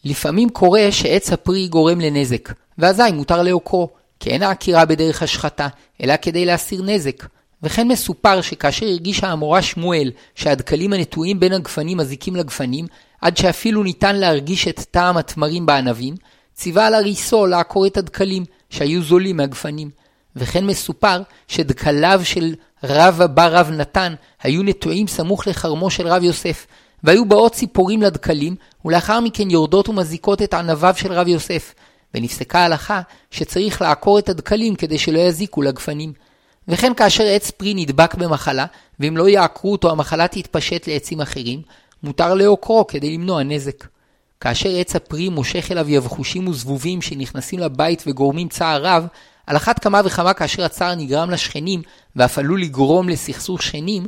לפעמים 0.04 0.48
קורה 0.48 0.86
שעץ 0.90 1.32
הפרי 1.32 1.68
גורם 1.68 2.00
לנזק, 2.00 2.52
ואזי 2.82 3.12
מותר 3.12 3.42
לעוקרו, 3.42 3.88
כי 4.20 4.30
אין 4.30 4.42
העקירה 4.42 4.84
בדרך 4.84 5.22
השחתה, 5.22 5.68
אלא 6.02 6.14
כדי 6.22 6.44
להסיר 6.44 6.82
נזק. 6.82 7.26
וכן 7.62 7.88
מסופר 7.88 8.40
שכאשר 8.40 8.86
הרגישה 8.86 9.28
המורה 9.28 9.62
שמואל 9.62 10.10
שהדקלים 10.34 10.92
הנטועים 10.92 11.40
בין 11.40 11.52
הגפנים 11.52 11.98
מזיקים 11.98 12.36
לגפנים, 12.36 12.86
עד 13.20 13.36
שאפילו 13.36 13.82
ניתן 13.82 14.16
להרגיש 14.16 14.68
את 14.68 14.80
טעם 14.90 15.16
התמרים 15.16 15.66
בענבים, 15.66 16.14
ציווה 16.54 16.86
על 16.86 16.94
הריסו 16.94 17.46
לעקור 17.46 17.86
את 17.86 17.96
הדקלים, 17.96 18.44
שהיו 18.70 19.02
זולים 19.02 19.36
מהגפנים. 19.36 19.90
וכן 20.36 20.66
מסופר 20.66 21.22
שדקליו 21.48 22.20
של 22.24 22.54
רב 22.84 23.20
הבא 23.20 23.46
רב 23.46 23.70
נתן 23.70 24.14
היו 24.42 24.62
נטועים 24.62 25.06
סמוך 25.06 25.46
לחרמו 25.46 25.90
של 25.90 26.08
רב 26.08 26.22
יוסף, 26.22 26.66
והיו 27.04 27.24
באות 27.24 27.52
ציפורים 27.52 28.02
לדקלים, 28.02 28.56
ולאחר 28.84 29.20
מכן 29.20 29.50
יורדות 29.50 29.88
ומזיקות 29.88 30.42
את 30.42 30.54
ענביו 30.54 30.94
של 30.96 31.12
רב 31.12 31.28
יוסף, 31.28 31.74
ונפסקה 32.14 32.58
ההלכה 32.58 33.00
שצריך 33.30 33.82
לעקור 33.82 34.18
את 34.18 34.28
הדקלים 34.28 34.76
כדי 34.76 34.98
שלא 34.98 35.18
יזיקו 35.18 35.62
לגפנים. 35.62 36.12
וכן 36.68 36.94
כאשר 36.94 37.24
עץ 37.24 37.50
פרי 37.50 37.74
נדבק 37.74 38.14
במחלה, 38.14 38.66
ואם 39.00 39.16
לא 39.16 39.28
יעקרו 39.28 39.72
אותו 39.72 39.90
המחלה 39.90 40.28
תתפשט 40.28 40.88
לעצים 40.88 41.20
אחרים, 41.20 41.62
מותר 42.02 42.34
לעוקרו 42.34 42.86
כדי 42.86 43.10
למנוע 43.10 43.42
נזק. 43.42 43.86
כאשר 44.40 44.68
עץ 44.76 44.96
הפרי 44.96 45.28
מושך 45.28 45.72
אליו 45.72 45.90
יבחושים 45.90 46.48
וזבובים 46.48 47.02
שנכנסים 47.02 47.60
לבית 47.60 48.02
וגורמים 48.06 48.48
צער 48.48 48.86
רב, 48.86 49.06
על 49.46 49.56
אחת 49.56 49.78
כמה 49.78 50.00
וכמה 50.04 50.34
כאשר 50.34 50.64
הצער 50.64 50.94
נגרם 50.94 51.30
לשכנים, 51.30 51.82
ואף 52.16 52.38
עלול 52.38 52.62
לגרום 52.62 53.08
לסכסוך 53.08 53.62
שכנים, 53.62 54.06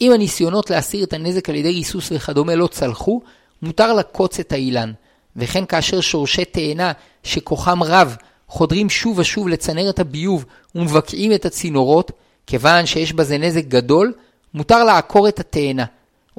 אם 0.00 0.12
הניסיונות 0.12 0.70
להסיר 0.70 1.04
את 1.04 1.12
הנזק 1.12 1.48
על 1.48 1.54
ידי 1.54 1.72
ריסוס 1.72 2.12
וכדומה 2.12 2.54
לא 2.54 2.66
צלחו, 2.66 3.20
מותר 3.62 3.94
לקוץ 3.94 4.40
את 4.40 4.52
האילן. 4.52 4.92
וכן 5.36 5.66
כאשר 5.66 6.00
שורשי 6.00 6.44
תאנה 6.44 6.92
שכוחם 7.22 7.82
רב 7.82 8.16
חודרים 8.48 8.90
שוב 8.90 9.18
ושוב 9.18 9.48
לצנרת 9.48 9.98
הביוב 9.98 10.44
ומבקעים 10.74 11.32
את 11.32 11.44
הצינורות, 11.44 12.12
כיוון 12.46 12.86
שיש 12.86 13.12
בזה 13.12 13.38
נזק 13.38 13.64
גדול, 13.64 14.12
מותר 14.54 14.84
לעקור 14.84 15.28
את 15.28 15.40
התאנה. 15.40 15.84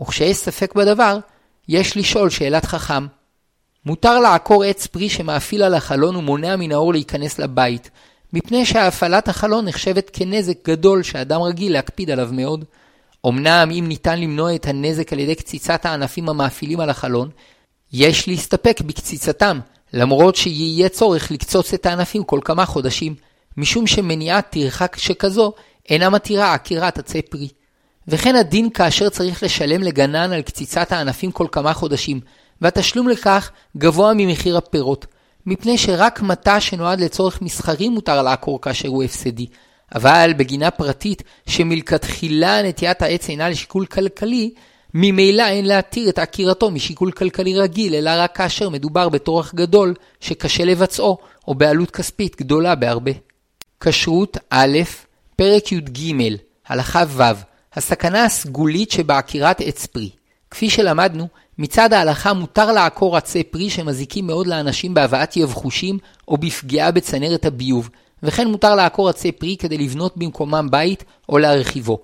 וכשיש 0.01 0.37
ספק 0.37 0.75
בדבר, 0.75 1.19
יש 1.67 1.97
לשאול 1.97 2.29
שאלת 2.29 2.65
חכם. 2.65 3.07
מותר 3.85 4.19
לעקור 4.19 4.63
עץ 4.63 4.87
פרי 4.87 5.09
שמאפיל 5.09 5.63
על 5.63 5.73
החלון 5.73 6.15
ומונע 6.15 6.55
מן 6.55 6.71
האור 6.71 6.93
להיכנס 6.93 7.39
לבית, 7.39 7.89
מפני 8.33 8.65
שהפעלת 8.65 9.27
החלון 9.27 9.65
נחשבת 9.65 10.09
כנזק 10.13 10.69
גדול 10.69 11.03
שאדם 11.03 11.41
רגיל 11.41 11.73
להקפיד 11.73 12.09
עליו 12.09 12.29
מאוד. 12.31 12.65
אמנם 13.27 13.69
אם 13.71 13.85
ניתן 13.87 14.19
למנוע 14.19 14.55
את 14.55 14.67
הנזק 14.67 15.13
על 15.13 15.19
ידי 15.19 15.35
קציצת 15.35 15.85
הענפים 15.85 16.29
המאפילים 16.29 16.79
על 16.79 16.89
החלון, 16.89 17.29
יש 17.93 18.27
להסתפק 18.27 18.81
בקציצתם, 18.85 19.59
למרות 19.93 20.35
שיהיה 20.35 20.89
צורך 20.89 21.31
לקצוץ 21.31 21.73
את 21.73 21.85
הענפים 21.85 22.23
כל 22.23 22.39
כמה 22.45 22.65
חודשים, 22.65 23.15
משום 23.57 23.87
שמניעת 23.87 24.49
טרחה 24.49 24.85
שכזו 24.95 25.53
אינה 25.89 26.09
מתירה 26.09 26.53
עקירת 26.53 26.97
עצי 26.97 27.21
פרי. 27.21 27.47
וכן 28.07 28.35
הדין 28.35 28.69
כאשר 28.69 29.09
צריך 29.09 29.43
לשלם 29.43 29.81
לגנן 29.81 30.31
על 30.31 30.41
קציצת 30.41 30.91
הענפים 30.91 31.31
כל 31.31 31.47
כמה 31.51 31.73
חודשים, 31.73 32.19
והתשלום 32.61 33.09
לכך 33.09 33.51
גבוה 33.77 34.13
ממחיר 34.15 34.57
הפירות, 34.57 35.05
מפני 35.45 35.77
שרק 35.77 36.21
מטע 36.21 36.59
שנועד 36.59 36.99
לצורך 36.99 37.41
מסחרי 37.41 37.89
מותר 37.89 38.21
לעקור 38.21 38.61
כאשר 38.61 38.89
הוא 38.89 39.03
הפסדי, 39.03 39.47
אבל 39.95 40.33
בגינה 40.37 40.71
פרטית 40.71 41.23
שמלכתחילה 41.47 42.63
נטיית 42.63 43.01
העץ 43.01 43.29
אינה 43.29 43.49
לשיקול 43.49 43.85
כלכלי, 43.85 44.53
ממילא 44.93 45.47
אין 45.47 45.65
להתיר 45.65 46.09
את 46.09 46.19
עקירתו 46.19 46.71
משיקול 46.71 47.11
כלכלי 47.11 47.59
רגיל, 47.59 47.95
אלא 47.95 48.11
רק 48.13 48.35
כאשר 48.35 48.69
מדובר 48.69 49.09
בטורח 49.09 49.53
גדול 49.53 49.93
שקשה 50.19 50.65
לבצעו, 50.65 51.17
או 51.47 51.55
בעלות 51.55 51.91
כספית 51.91 52.35
גדולה 52.35 52.75
בהרבה. 52.75 53.11
כשרות 53.79 54.37
א', 54.49 54.77
פרק 55.35 55.71
י"ג, 55.71 56.13
הלכה 56.67 57.03
ו', 57.07 57.23
הסכנה 57.73 58.25
הסגולית 58.25 58.91
שבעקירת 58.91 59.61
עץ 59.61 59.85
פרי. 59.85 60.09
כפי 60.51 60.69
שלמדנו, 60.69 61.27
מצד 61.57 61.93
ההלכה 61.93 62.33
מותר 62.33 62.71
לעקור 62.71 63.17
עצי 63.17 63.43
פרי 63.43 63.69
שמזיקים 63.69 64.27
מאוד 64.27 64.47
לאנשים 64.47 64.93
בהבאת 64.93 65.37
יבחושים 65.37 65.97
או 66.27 66.37
בפגיעה 66.37 66.91
בצנרת 66.91 67.45
הביוב, 67.45 67.89
וכן 68.23 68.47
מותר 68.47 68.75
לעקור 68.75 69.09
עצי 69.09 69.31
פרי 69.31 69.55
כדי 69.59 69.77
לבנות 69.77 70.17
במקומם 70.17 70.67
בית 70.71 71.03
או 71.29 71.37
להרחיבו. 71.37 71.99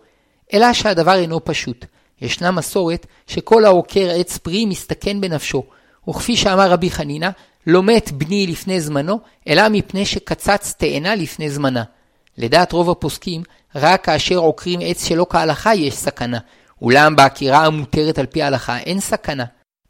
אלא 0.54 0.74
שהדבר 0.74 1.14
אינו 1.14 1.46
פשוט. 1.46 1.86
ישנה 2.24 2.52
מסורת 2.52 3.06
שכל 3.28 3.66
העוקר 3.66 4.10
עץ 4.16 4.38
פרי 4.38 4.66
מסתכן 4.66 5.22
בנפשו, 5.22 5.64
וכפי 6.10 6.36
שאמר 6.36 6.72
רבי 6.72 6.92
חנינא, 6.92 7.30
לא 7.68 7.84
מת 7.84 8.12
בני 8.12 8.48
לפני 8.48 8.82
זמנו, 8.82 9.20
אלא 9.48 9.70
מפני 9.70 10.06
שקצץ 10.06 10.74
תאנה 10.78 11.16
לפני 11.16 11.50
זמנה. 11.50 11.84
לדעת 12.38 12.72
רוב 12.72 12.90
הפוסקים, 12.90 13.44
רק 13.76 14.06
כאשר 14.06 14.38
עוקרים 14.38 14.80
עץ 14.84 15.08
שלא 15.08 15.26
כהלכה 15.30 15.76
יש 15.76 15.94
סכנה, 15.94 16.40
אולם 16.82 17.16
בעקירה 17.16 17.66
המותרת 17.66 18.20
על 18.20 18.26
פי 18.26 18.42
ההלכה 18.42 18.78
אין 18.78 19.00
סכנה. 19.00 19.46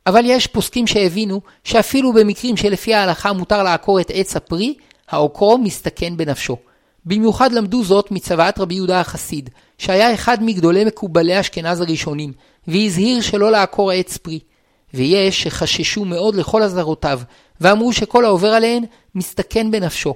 אבל 0.08 0.22
יש 0.26 0.48
פוסקים 0.48 0.88
שהבינו 0.88 1.42
שאפילו 1.64 2.14
במקרים 2.14 2.58
שלפי 2.58 2.94
ההלכה 2.94 3.34
מותר 3.34 3.64
לעקור 3.64 4.02
את 4.02 4.12
עץ 4.14 4.36
הפרי, 4.36 4.74
העוקרו 5.10 5.58
מסתכן 5.58 6.18
בנפשו. 6.18 6.58
במיוחד 7.06 7.52
למדו 7.52 7.84
זאת 7.84 8.12
מצוואת 8.12 8.60
רבי 8.60 8.76
יהודה 8.76 9.00
החסיד, 9.00 9.50
שהיה 9.78 10.14
אחד 10.14 10.38
מגדולי 10.44 10.86
מקובלי 10.86 11.40
אשכנז 11.40 11.82
הראשונים, 11.82 12.34
והזהיר 12.68 13.22
שלא 13.22 13.52
לעקור 13.52 13.92
עץ 13.92 14.18
פרי. 14.18 14.40
ויש 14.94 15.44
שחששו 15.44 16.06
מאוד 16.06 16.36
לכל 16.36 16.64
אזהרותיו, 16.64 17.22
ואמרו 17.62 17.94
שכל 17.94 18.26
העובר 18.26 18.48
עליהן 18.48 18.84
מסתכן 19.16 19.72
בנפשו. 19.72 20.14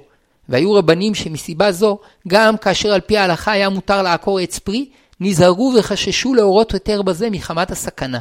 והיו 0.48 0.72
רבנים 0.74 1.14
שמסיבה 1.14 1.72
זו, 1.72 1.98
גם 2.28 2.56
כאשר 2.56 2.92
על 2.92 3.00
פי 3.00 3.18
ההלכה 3.18 3.52
היה 3.52 3.68
מותר 3.68 4.02
לעקור 4.02 4.38
עץ 4.38 4.58
פרי, 4.58 4.88
נזהרו 5.20 5.72
וחששו 5.78 6.34
להורות 6.34 6.74
יותר 6.74 7.02
בזה 7.02 7.30
מחמת 7.30 7.70
הסכנה. 7.70 8.18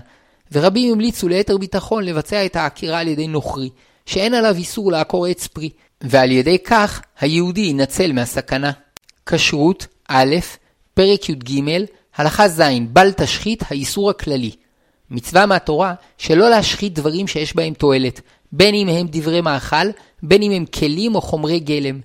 ורבים 0.52 0.94
המליצו 0.94 1.28
ליתר 1.28 1.58
ביטחון 1.58 2.04
לבצע 2.04 2.46
את 2.46 2.56
העקירה 2.56 3.00
על 3.00 3.08
ידי 3.08 3.28
נוכרי, 3.28 3.70
שאין 4.06 4.34
עליו 4.34 4.56
איסור 4.56 4.92
לעקור 4.92 5.26
עץ 5.26 5.48
פרי, 5.48 5.70
ועל 6.02 6.32
ידי 6.32 6.58
כך 6.60 7.02
היהודי 7.20 7.62
ינצל 7.62 8.12
מהסכנה. 8.14 8.72
כשרות 9.26 9.88
א', 10.08 10.36
פרק 10.94 11.30
י"ג, 11.30 11.62
הלכה 12.16 12.48
ז', 12.48 12.62
בל 12.90 13.12
תשחית 13.12 13.64
האיסור 13.70 14.10
הכללי. 14.10 14.52
מצווה 15.12 15.46
מהתורה 15.46 15.94
שלא 16.18 16.50
להשחית 16.50 16.94
דברים 16.94 17.28
שיש 17.28 17.56
בהם 17.56 17.74
תועלת, 17.74 18.22
בין 18.52 18.76
אם 18.76 18.88
הם 18.88 19.08
דברי 19.10 19.42
מאכל, 19.42 19.88
בין 20.24 20.42
אם 20.42 20.52
הם 20.52 20.66
כלים 20.66 21.16
או 21.16 21.22
חומרי 21.22 21.60
גלם. 21.60 22.00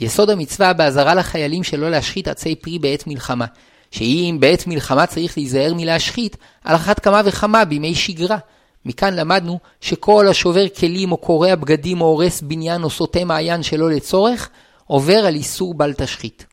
יסוד 0.00 0.30
המצווה 0.30 0.72
באזהרה 0.72 1.14
לחיילים 1.14 1.62
שלא 1.62 1.90
להשחית 1.90 2.28
עצי 2.28 2.54
פרי 2.54 2.78
בעת 2.78 3.06
מלחמה, 3.06 3.46
שאם 3.90 4.36
בעת 4.40 4.66
מלחמה 4.66 5.06
צריך 5.06 5.38
להיזהר 5.38 5.74
מלהשחית, 5.74 6.36
על 6.64 6.76
אחת 6.76 7.00
כמה 7.00 7.22
וכמה 7.24 7.64
בימי 7.64 7.94
שגרה. 7.94 8.38
מכאן 8.84 9.14
למדנו 9.14 9.58
שכל 9.80 10.28
השובר 10.28 10.68
כלים 10.68 11.12
או 11.12 11.16
קורע 11.16 11.54
בגדים 11.54 12.00
או 12.00 12.06
הורס 12.06 12.40
בניין 12.40 12.82
או 12.82 12.90
סוטה 12.90 13.24
מעיין 13.24 13.62
שלא 13.62 13.90
לצורך, 13.90 14.50
עובר 14.86 15.26
על 15.26 15.34
איסור 15.34 15.74
בל 15.74 15.92
תשחית. 15.92 16.46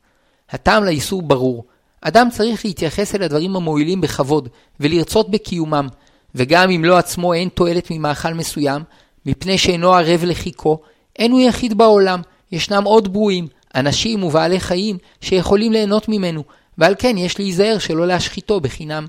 הטעם 0.50 0.84
לאיסור 0.84 1.22
ברור. 1.22 1.64
אדם 2.00 2.28
צריך 2.30 2.64
להתייחס 2.64 3.14
אל 3.14 3.22
הדברים 3.22 3.56
המועילים 3.56 4.00
בכבוד, 4.00 4.48
ולרצות 4.80 5.30
בקיומם, 5.30 5.88
וגם 6.34 6.70
אם 6.70 6.84
לא 6.84 6.98
עצמו 6.98 7.34
אין 7.34 7.48
תועלת 7.48 7.90
ממאכל 7.90 8.34
מסוים, 8.34 8.82
מפני 9.26 9.58
שאינו 9.58 9.94
ערב 9.94 10.24
לחיכו, 10.24 10.78
אין 11.18 11.32
הוא 11.32 11.40
יחיד 11.40 11.78
בעולם, 11.78 12.20
ישנם 12.52 12.84
עוד 12.84 13.12
ברואים, 13.12 13.48
אנשים 13.74 14.24
ובעלי 14.24 14.60
חיים, 14.60 14.98
שיכולים 15.20 15.72
ליהנות 15.72 16.08
ממנו, 16.08 16.44
ועל 16.78 16.94
כן 16.98 17.18
יש 17.18 17.38
להיזהר 17.38 17.78
שלא 17.78 18.06
להשחיתו 18.06 18.60
בחינם. 18.60 19.06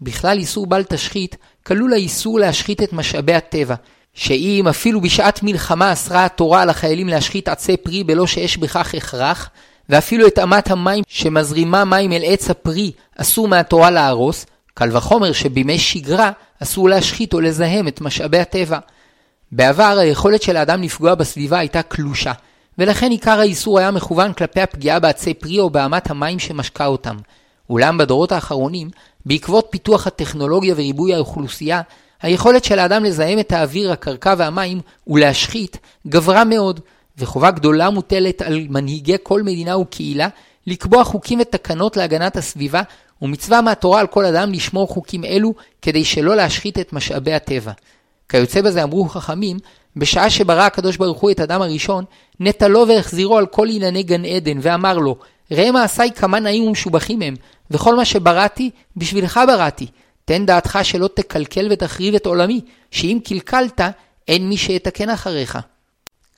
בכלל 0.00 0.38
איסור 0.38 0.66
בל 0.66 0.82
תשחית, 0.82 1.36
כלול 1.66 1.92
האיסור 1.92 2.38
להשחית 2.38 2.82
את 2.82 2.92
משאבי 2.92 3.34
הטבע, 3.34 3.74
שאם 4.14 4.66
אפילו 4.70 5.00
בשעת 5.00 5.42
מלחמה 5.42 5.92
אסרה 5.92 6.24
התורה 6.24 6.62
על 6.62 6.70
החיילים 6.70 7.08
להשחית 7.08 7.48
עצי 7.48 7.76
פרי 7.76 8.04
בלא 8.04 8.26
שיש 8.26 8.56
בכך 8.56 8.94
הכרח, 8.94 9.50
ואפילו 9.88 10.26
את 10.26 10.38
אמת 10.38 10.70
המים 10.70 11.04
שמזרימה 11.08 11.84
מים 11.84 12.12
אל 12.12 12.22
עץ 12.24 12.50
הפרי 12.50 12.92
אסור 13.16 13.48
מהתורה 13.48 13.90
להרוס, 13.90 14.46
קל 14.74 14.96
וחומר 14.96 15.32
שבימי 15.32 15.78
שגרה 15.78 16.30
אסור 16.62 16.88
להשחית 16.88 17.34
או 17.34 17.40
לזהם 17.40 17.88
את 17.88 18.00
משאבי 18.00 18.38
הטבע. 18.38 18.78
בעבר 19.52 19.98
היכולת 19.98 20.42
של 20.42 20.56
האדם 20.56 20.82
לפגוע 20.82 21.14
בסביבה 21.14 21.58
הייתה 21.58 21.82
קלושה, 21.82 22.32
ולכן 22.78 23.10
עיקר 23.10 23.40
האיסור 23.40 23.78
היה 23.78 23.90
מכוון 23.90 24.32
כלפי 24.32 24.60
הפגיעה 24.60 24.98
בעצי 24.98 25.34
פרי 25.34 25.60
או 25.60 25.70
באמת 25.70 26.10
המים 26.10 26.38
שמשקה 26.38 26.86
אותם. 26.86 27.16
אולם 27.70 27.98
בדורות 27.98 28.32
האחרונים, 28.32 28.90
בעקבות 29.26 29.66
פיתוח 29.70 30.06
הטכנולוגיה 30.06 30.74
וריבוי 30.74 31.14
האוכלוסייה, 31.14 31.80
היכולת 32.22 32.64
של 32.64 32.78
האדם 32.78 33.04
לזהם 33.04 33.38
את 33.38 33.52
האוויר, 33.52 33.92
הקרקע 33.92 34.34
והמים 34.38 34.80
ולהשחית 35.06 35.78
גברה 36.06 36.44
מאוד, 36.44 36.80
וחובה 37.18 37.50
גדולה 37.50 37.90
מוטלת 37.90 38.42
על 38.42 38.66
מנהיגי 38.70 39.16
כל 39.22 39.42
מדינה 39.42 39.78
וקהילה 39.78 40.28
לקבוע 40.66 41.04
חוקים 41.04 41.40
ותקנות 41.40 41.96
להגנת 41.96 42.36
הסביבה, 42.36 42.82
ומצווה 43.22 43.60
מהתורה 43.60 44.00
על 44.00 44.06
כל 44.06 44.24
אדם 44.24 44.52
לשמור 44.52 44.88
חוקים 44.88 45.24
אלו 45.24 45.54
כדי 45.82 46.04
שלא 46.04 46.36
להשחית 46.36 46.78
את 46.78 46.92
משאבי 46.92 47.32
הטבע. 47.32 47.72
כיוצא 48.28 48.60
בזה 48.60 48.82
אמרו 48.82 49.08
חכמים, 49.08 49.56
בשעה 49.96 50.30
שברא 50.30 50.62
הקדוש 50.62 50.96
ברוך 50.96 51.20
הוא 51.20 51.30
את 51.30 51.40
אדם 51.40 51.62
הראשון, 51.62 52.04
נטלו 52.40 52.88
והחזירו 52.88 53.38
על 53.38 53.46
כל 53.46 53.68
ענייני 53.70 54.02
גן 54.02 54.24
עדן, 54.24 54.58
ואמר 54.62 54.98
לו, 54.98 55.16
ראה 55.50 55.72
מעשיי 55.72 56.10
כמה 56.12 56.40
נעים 56.40 56.64
ומשובחים 56.64 57.22
הם, 57.22 57.34
וכל 57.70 57.96
מה 57.96 58.04
שבראתי, 58.04 58.70
בשבילך 58.96 59.40
בראתי. 59.46 59.86
תן 60.24 60.46
דעתך 60.46 60.78
שלא 60.82 61.08
תקלקל 61.14 61.68
ותחריב 61.70 62.14
את 62.14 62.26
עולמי, 62.26 62.60
שאם 62.90 63.18
קלקלת, 63.24 63.80
אין 64.28 64.48
מי 64.48 64.56
שיתקן 64.56 65.10
אחריך. 65.10 65.58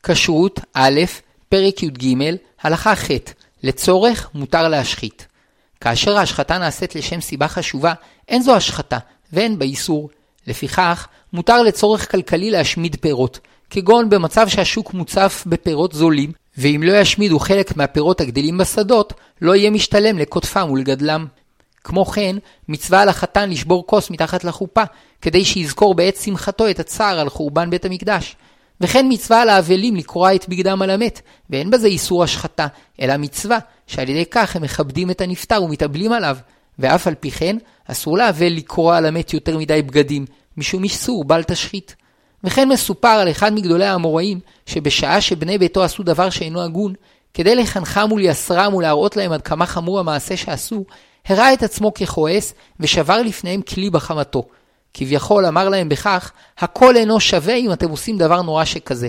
כשרות 0.02 0.61
א', 0.75 1.00
פרק 1.49 1.83
י"ג, 1.83 2.14
הלכה 2.62 2.97
ח', 2.97 3.11
לצורך 3.62 4.30
מותר 4.35 4.68
להשחית. 4.68 5.26
כאשר 5.80 6.18
ההשחתה 6.18 6.59
נעשית 6.59 6.95
לשם 6.95 7.21
סיבה 7.21 7.49
חשובה, 7.49 7.92
אין 8.28 8.42
זו 8.42 8.56
השחתה, 8.56 8.99
ואין 9.33 9.59
בה 9.59 9.64
איסור. 9.64 10.11
לפיכך, 10.47 11.09
מותר 11.33 11.62
לצורך 11.62 12.11
כלכלי 12.12 12.50
להשמיד 12.50 12.97
פירות, 13.00 13.38
כגון 13.71 14.11
במצב 14.11 14.49
שהשוק 14.49 14.95
מוצף 14.95 15.45
בפירות 15.47 15.92
זולים, 15.92 16.33
ואם 16.59 16.83
לא 16.85 16.93
ישמידו 16.93 17.39
חלק 17.39 17.77
מהפירות 17.77 18.21
הגדלים 18.21 18.59
בשדות, 18.59 19.13
לא 19.43 19.55
יהיה 19.55 19.71
משתלם 19.71 20.19
לקוטפם 20.19 20.71
ולגדלם. 20.71 21.27
כמו 21.85 22.05
כן, 22.05 22.37
מצווה 22.69 23.03
על 23.03 23.09
החתן 23.09 23.51
לשבור 23.51 23.87
כוס 23.87 24.11
מתחת 24.11 24.45
לחופה, 24.45 24.83
כדי 25.23 25.45
שיזכור 25.45 25.95
בעת 25.95 26.17
שמחתו 26.17 26.71
את 26.71 26.81
הצער 26.81 27.21
על 27.21 27.29
חורבן 27.29 27.71
בית 27.71 27.85
המקדש. 27.85 28.37
וכן 28.81 29.07
מצווה 29.09 29.43
על 29.43 29.49
האבלים 29.49 29.97
לקרוע 29.97 30.35
את 30.35 30.49
בגדם 30.49 30.83
על 30.83 30.91
המת, 30.91 31.21
ואין 31.51 31.71
בזה 31.71 31.87
איסור 31.87 32.25
השחתה, 32.25 32.67
אלא 33.01 33.17
מצווה, 33.17 33.59
שעל 33.87 34.09
ידי 34.09 34.27
כך 34.27 34.57
הם 34.57 34.63
מכבדים 34.63 35.11
את 35.11 35.21
הנפטר 35.21 35.63
ומתאבלים 35.63 36.13
עליו. 36.13 36.37
ואף 36.79 37.07
על 37.07 37.15
פי 37.15 37.31
כן, 37.31 37.57
אסור 37.87 38.19
לאבל 38.19 38.53
לקרוע 38.53 38.97
על 38.97 39.07
המת 39.07 39.35
יותר 39.35 39.59
מדי 39.59 39.83
בגדים, 39.83 40.27
משום 40.57 40.85
איסור 40.85 41.25
בל 41.25 41.43
תשחית. 41.43 41.97
וכן 42.45 42.69
מסופר 42.69 43.09
על 43.09 43.31
אחד 43.31 43.52
מגדולי 43.52 43.87
האמוראים, 43.87 44.40
שבשעה 44.66 45.21
שבני 45.21 45.59
ביתו 45.59 45.83
עשו 45.83 46.02
דבר 46.02 46.31
שאינו 46.31 46.62
הגון, 46.62 46.95
כדי 47.35 47.55
לחנכם 47.55 48.12
ולייסרם 48.12 48.75
ולהראות 48.75 49.16
להם 49.16 49.33
עד 49.33 49.43
כמה 49.43 49.66
חמור 49.66 50.00
המעשה 50.00 50.37
שעשו, 50.37 50.85
הראה 51.26 51.52
את 51.52 51.62
עצמו 51.62 51.95
ככועס, 51.95 52.55
ושבר 52.81 53.23
לפניהם 53.23 53.62
כלי 53.62 53.90
בחמתו. 53.90 54.43
כביכול 54.95 55.47
אמר 55.47 55.69
להם 55.69 55.88
בכך, 55.88 56.33
הכל 56.59 56.97
אינו 56.97 57.21
שווה 57.21 57.55
אם 57.55 57.73
אתם 57.73 57.90
עושים 57.90 58.19
דבר 58.19 58.43
נורא 58.43 58.64
שכזה. 58.64 59.09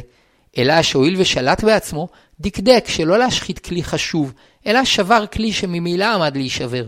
אלא 0.58 0.82
שהואיל 0.82 1.16
ושלט 1.18 1.64
בעצמו, 1.64 2.08
דקדק 2.40 2.86
שלא 2.88 3.18
להשחית 3.18 3.60
כלי 3.60 3.84
חשוב, 3.84 4.34
אלא 4.68 4.86
שבר 4.86 5.26
כלי 5.34 5.54
שממילא 5.54 6.06
עמד 6.06 6.38
להישבר. 6.38 6.86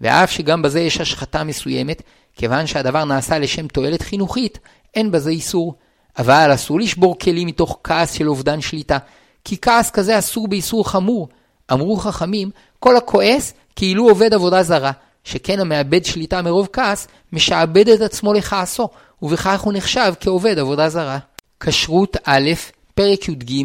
ואף 0.00 0.30
שגם 0.30 0.62
בזה 0.62 0.80
יש 0.80 1.00
השחתה 1.00 1.44
מסוימת, 1.44 2.02
כיוון 2.36 2.66
שהדבר 2.66 3.04
נעשה 3.04 3.38
לשם 3.38 3.68
תועלת 3.68 4.02
חינוכית, 4.02 4.58
אין 4.94 5.10
בזה 5.10 5.30
איסור. 5.30 5.74
אבל 6.18 6.54
אסור 6.54 6.80
לשבור 6.80 7.18
כלים 7.18 7.48
מתוך 7.48 7.78
כעס 7.84 8.12
של 8.12 8.28
אובדן 8.28 8.60
שליטה, 8.60 8.98
כי 9.44 9.60
כעס 9.60 9.90
כזה 9.90 10.18
אסור 10.18 10.48
באיסור 10.48 10.88
חמור. 10.88 11.28
אמרו 11.72 11.96
חכמים, 11.96 12.50
כל 12.80 12.96
הכועס 12.96 13.54
כאילו 13.76 14.08
עובד 14.08 14.34
עבודה 14.34 14.62
זרה, 14.62 14.92
שכן 15.24 15.60
המאבד 15.60 16.04
שליטה 16.04 16.42
מרוב 16.42 16.68
כעס, 16.72 17.08
משעבד 17.32 17.88
את 17.88 18.00
עצמו 18.00 18.32
לכעסו, 18.32 18.88
ובכך 19.22 19.60
הוא 19.60 19.72
נחשב 19.72 20.14
כעובד 20.20 20.58
עבודה 20.58 20.88
זרה. 20.88 21.18
כשרות 21.60 22.16
א', 22.24 22.50
פרק 22.94 23.28
י"ג, 23.28 23.62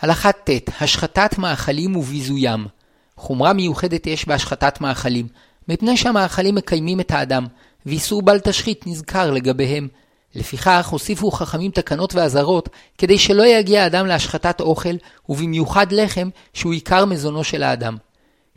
הלכה 0.00 0.32
ט', 0.32 0.50
השחתת 0.80 1.38
מאכלים 1.38 1.96
וביזוים. 1.96 2.66
חומרה 3.16 3.52
מיוחדת 3.52 4.06
יש 4.06 4.28
בהשחתת 4.28 4.80
מאכלים, 4.80 5.26
מפני 5.68 5.96
שהמאכלים 5.96 6.54
מקיימים 6.54 7.00
את 7.00 7.10
האדם, 7.10 7.46
ואיסור 7.86 8.22
בל 8.22 8.38
תשחית 8.38 8.86
נזכר 8.86 9.30
לגביהם. 9.30 9.88
לפיכך 10.36 10.88
הוסיפו 10.90 11.30
חכמים 11.30 11.70
תקנות 11.70 12.14
ואזהרות, 12.14 12.68
כדי 12.98 13.18
שלא 13.18 13.46
יגיע 13.46 13.82
האדם 13.82 14.06
להשחתת 14.06 14.60
אוכל, 14.60 14.94
ובמיוחד 15.28 15.92
לחם, 15.92 16.28
שהוא 16.54 16.72
עיקר 16.72 17.04
מזונו 17.04 17.44
של 17.44 17.62
האדם. 17.62 17.96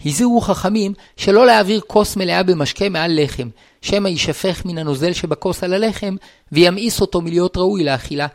הזהירו 0.05 0.41
חכמים 0.41 0.93
שלא 1.17 1.45
להעביר 1.45 1.81
כוס 1.87 2.15
מלאה 2.15 2.43
במשקה 2.43 2.89
מעל 2.89 3.23
לחם, 3.23 3.49
שמא 3.81 4.07
יישפך 4.07 4.61
מן 4.65 4.77
הנוזל 4.77 5.13
שבכוס 5.13 5.63
על 5.63 5.73
הלחם, 5.73 6.15
וימאיס 6.51 7.01
אותו 7.01 7.21
מלהיות 7.21 7.57
ראוי 7.57 7.83
לאכילה. 7.83 8.27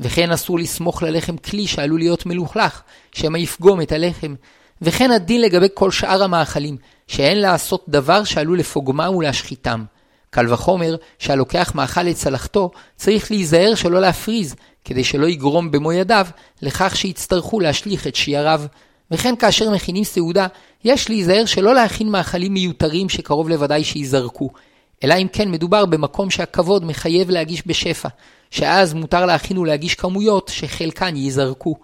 וכן 0.00 0.32
אסור 0.32 0.58
לסמוך 0.58 1.02
ללחם 1.02 1.36
כלי 1.36 1.66
שעלול 1.66 1.98
להיות 1.98 2.26
מלוכלך, 2.26 2.82
שמא 3.12 3.38
יפגום 3.38 3.80
את 3.80 3.92
הלחם. 3.92 4.34
וכן 4.82 5.10
הדין 5.10 5.40
לגבי 5.40 5.66
כל 5.74 5.90
שאר 5.90 6.22
המאכלים, 6.22 6.76
שאין 7.06 7.40
לעשות 7.40 7.84
דבר 7.88 8.24
שעלול 8.24 8.58
לפוגמם 8.58 9.14
ולהשחיתם. 9.16 9.84
קל 10.30 10.52
וחומר 10.52 10.96
שהלוקח 11.18 11.72
מאכל 11.74 12.02
לצלחתו, 12.02 12.70
צריך 12.96 13.30
להיזהר 13.30 13.74
שלא 13.74 14.00
להפריז, 14.00 14.54
כדי 14.84 15.04
שלא 15.04 15.26
יגרום 15.26 15.70
במו 15.70 15.92
ידיו 15.92 16.26
לכך 16.62 16.96
שיצטרכו 16.96 17.60
להשליך 17.60 18.06
את 18.06 18.14
שייריו. 18.16 18.62
וכן 19.10 19.36
כאשר 19.36 19.70
מכינים 19.70 20.04
סעודה, 20.04 20.46
יש 20.84 21.08
להיזהר 21.08 21.44
שלא 21.44 21.74
להכין 21.74 22.08
מאכלים 22.08 22.54
מיותרים 22.54 23.08
שקרוב 23.08 23.48
לוודאי 23.48 23.84
שייזרקו, 23.84 24.50
אלא 25.04 25.14
אם 25.14 25.26
כן 25.32 25.50
מדובר 25.50 25.86
במקום 25.86 26.30
שהכבוד 26.30 26.84
מחייב 26.84 27.30
להגיש 27.30 27.62
בשפע, 27.66 28.08
שאז 28.50 28.94
מותר 28.94 29.26
להכין 29.26 29.58
ולהגיש 29.58 29.94
כמויות 29.94 30.50
שחלקן 30.54 31.16
ייזרקו. 31.16 31.74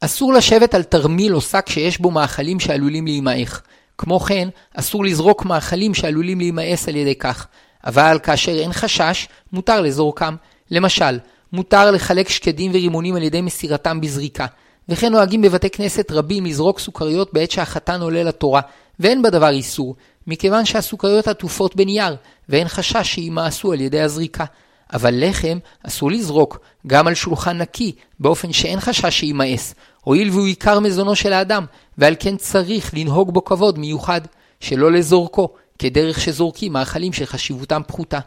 אסור 0.00 0.32
לשבת 0.32 0.74
על 0.74 0.82
תרמיל 0.82 1.34
או 1.34 1.40
שק 1.40 1.68
שיש 1.68 2.00
בו 2.00 2.10
מאכלים 2.10 2.60
שעלולים 2.60 3.06
להימעך. 3.06 3.62
כמו 3.98 4.20
כן, 4.20 4.48
אסור 4.74 5.04
לזרוק 5.04 5.44
מאכלים 5.44 5.94
שעלולים 5.94 6.38
להימאס 6.38 6.88
על 6.88 6.96
ידי 6.96 7.14
כך, 7.14 7.46
אבל 7.86 8.18
כאשר 8.22 8.52
אין 8.52 8.72
חשש, 8.72 9.28
מותר 9.52 9.80
לזורקם. 9.80 10.36
למשל, 10.70 11.18
מותר 11.52 11.90
לחלק 11.90 12.28
שקדים 12.28 12.70
ורימונים 12.70 13.16
על 13.16 13.22
ידי 13.22 13.40
מסירתם 13.40 14.00
בזריקה, 14.00 14.46
וכן 14.88 15.12
נוהגים 15.12 15.42
בבתי 15.42 15.70
כנסת 15.70 16.10
רבים 16.10 16.46
לזרוק 16.46 16.78
סוכריות 16.78 17.32
בעת 17.32 17.50
שהחתן 17.50 18.00
עולה 18.00 18.22
לתורה, 18.22 18.60
ואין 19.00 19.22
בדבר 19.22 19.48
איסור, 19.48 19.96
מכיוון 20.26 20.64
שהסוכריות 20.64 21.28
עטופות 21.28 21.76
בנייר, 21.76 22.16
ואין 22.48 22.68
חשש 22.68 23.14
שימאסו 23.14 23.72
על 23.72 23.80
ידי 23.80 24.00
הזריקה. 24.00 24.44
אבל 24.92 25.14
לחם 25.28 25.58
אסור 25.86 26.10
לזרוק, 26.10 26.58
גם 26.86 27.06
על 27.06 27.14
שולחן 27.14 27.58
נקי, 27.58 27.92
באופן 28.20 28.52
שאין 28.52 28.80
חשש 28.80 29.14
שימאס, 29.14 29.74
הואיל 30.02 30.30
והוא 30.30 30.46
עיקר 30.46 30.80
מזונו 30.80 31.16
של 31.16 31.32
האדם, 31.32 31.64
ועל 31.98 32.14
כן 32.18 32.36
צריך 32.36 32.94
לנהוג 32.94 33.34
בו 33.34 33.44
כבוד 33.44 33.78
מיוחד, 33.78 34.20
שלא 34.60 34.92
לזורקו, 34.92 35.48
כדרך 35.78 36.20
שזורקים 36.20 36.72
מאכלים 36.72 37.12
שחשיבותם 37.12 37.82
פחותה. 37.86 38.18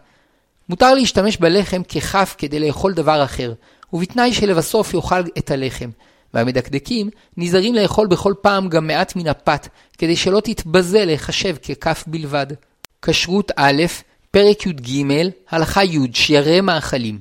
מותר 0.70 0.94
להשתמש 0.94 1.38
בלחם 1.38 1.84
ככף 1.84 2.36
כדי 2.38 2.60
לאכול 2.60 2.94
דבר 2.94 3.24
אחר, 3.24 3.54
ובתנאי 3.94 4.34
שלבסוף 4.34 4.94
יאכל 4.94 5.22
את 5.38 5.52
הלחם, 5.52 5.90
והמדקדקים 6.34 7.10
נזהרים 7.38 7.76
לאכול 7.76 8.08
בכל 8.08 8.34
פעם 8.42 8.70
גם 8.70 8.88
מעט 8.88 9.16
מן 9.16 9.28
הפת, 9.28 9.68
כדי 9.98 10.16
שלא 10.16 10.40
תתבזה 10.40 11.06
להיחשב 11.06 11.56
ככף 11.56 12.04
בלבד. 12.08 12.48
כשרות 13.02 13.52
א', 13.56 13.84
פרק 14.32 14.66
י"ג, 14.66 15.04
הלכה 15.50 15.84
י', 15.84 16.00
שיירי 16.14 16.62
מאכלים. 16.62 17.20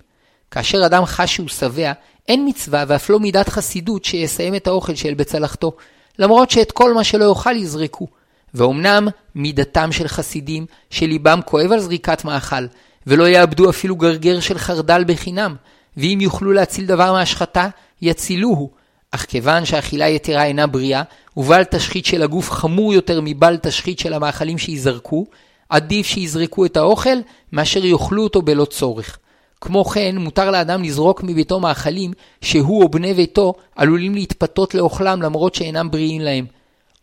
כאשר 0.51 0.87
אדם 0.87 1.05
חש 1.05 1.35
שהוא 1.35 1.49
שבע, 1.49 1.93
אין 2.29 2.49
מצווה 2.49 2.85
ואף 2.89 3.11
לא 3.11 3.21
מידת 3.21 3.49
חסידות 3.49 4.05
שיסיים 4.05 4.55
את 4.55 4.67
האוכל 4.67 4.95
של 4.95 5.15
בצלחתו, 5.15 5.73
למרות 6.19 6.51
שאת 6.51 6.73
כל 6.73 6.95
מה 6.95 7.05
שלא 7.05 7.25
יאכל 7.25 7.57
יזרקו. 7.57 8.07
ואומנם 8.55 9.09
מידתם 9.35 9.93
של 9.93 10.09
חסידים, 10.09 10.67
שליבם 10.91 11.41
כואב 11.45 11.73
על 11.73 11.81
זריקת 11.81 12.25
מאכל, 12.25 12.67
ולא 13.07 13.29
יאבדו 13.29 13.71
אפילו 13.71 13.97
גרגר 13.97 14.41
של 14.41 14.59
חרדל 14.59 15.05
בחינם, 15.07 15.55
ואם 15.97 16.19
יוכלו 16.21 16.53
להציל 16.53 16.87
דבר 16.87 17.13
מהשחתה, 17.13 17.69
יצילוהו. 18.03 18.71
אך 19.11 19.27
כיוון 19.29 19.65
שאכילה 19.65 20.09
יתרה 20.09 20.45
אינה 20.45 20.67
בריאה, 20.67 21.03
ובל 21.37 21.65
תשחית 21.65 22.07
של 22.07 22.23
הגוף 22.23 22.51
חמור 22.51 22.95
יותר 22.95 23.21
מבל 23.21 23.57
תשחית 23.57 23.99
של 23.99 24.13
המאכלים 24.13 24.59
שיזרקו, 24.59 25.27
עדיף 25.69 26.07
שיזרקו 26.07 26.65
את 26.67 26.77
האוכל, 26.77 27.19
מאשר 27.53 27.85
יאכלו 27.85 28.25
אותו 28.25 28.43
בלא 28.43 28.65
צורך. 28.65 29.19
כמו 29.61 29.85
כן, 29.85 30.17
מותר 30.19 30.51
לאדם 30.51 30.83
לזרוק 30.83 31.23
מביתו 31.23 31.61
מאכלים 31.61 32.13
שהוא 32.41 32.83
או 32.83 32.89
בני 32.89 33.15
ביתו 33.15 33.55
עלולים 33.77 34.15
להתפתות 34.15 34.75
לאוכלם 34.75 35.23
למרות 35.23 35.55
שאינם 35.55 35.91
בריאים 35.91 36.21
להם. 36.21 36.47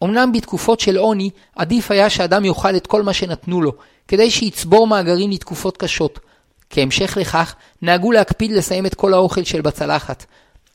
אמנם 0.06 0.32
בתקופות 0.32 0.80
של 0.80 0.98
עוני, 0.98 1.30
עדיף 1.56 1.92
היה 1.92 2.10
שאדם 2.10 2.46
יאכל 2.46 2.76
את 2.76 2.88
כל 2.88 3.04
מה 3.04 3.14
שנתנו 3.14 3.62
לו, 3.62 3.72
כדי 4.08 4.32
שיצבור 4.32 4.88
מאגרים 4.88 5.32
לתקופות 5.32 5.78
קשות. 5.78 6.20
כהמשך 6.70 7.18
לכך, 7.22 7.56
נהגו 7.82 8.12
להקפיד 8.12 8.52
לסיים 8.52 8.86
את 8.86 8.96
כל 8.96 9.14
האוכל 9.14 9.44
של 9.44 9.62
בצלחת. 9.62 10.26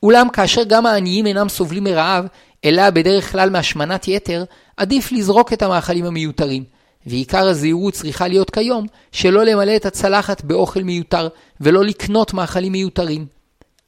אולם 0.03 0.29
כאשר 0.29 0.63
גם 0.63 0.85
העניים 0.85 1.25
אינם 1.25 1.49
סובלים 1.49 1.83
מרעב, 1.83 2.25
אלא 2.65 2.89
בדרך 2.89 3.31
כלל 3.31 3.49
מהשמנת 3.49 4.07
יתר, 4.07 4.43
עדיף 4.77 5.11
לזרוק 5.11 5.53
את 5.53 5.61
המאכלים 5.61 6.05
המיותרים. 6.05 6.63
ועיקר 7.05 7.47
הזהירות 7.47 7.93
צריכה 7.93 8.27
להיות 8.27 8.49
כיום, 8.49 8.85
שלא 9.11 9.43
למלא 9.43 9.75
את 9.75 9.85
הצלחת 9.85 10.43
באוכל 10.43 10.83
מיותר, 10.83 11.27
ולא 11.61 11.83
לקנות 11.85 12.33
מאכלים 12.33 12.71
מיותרים. 12.71 13.25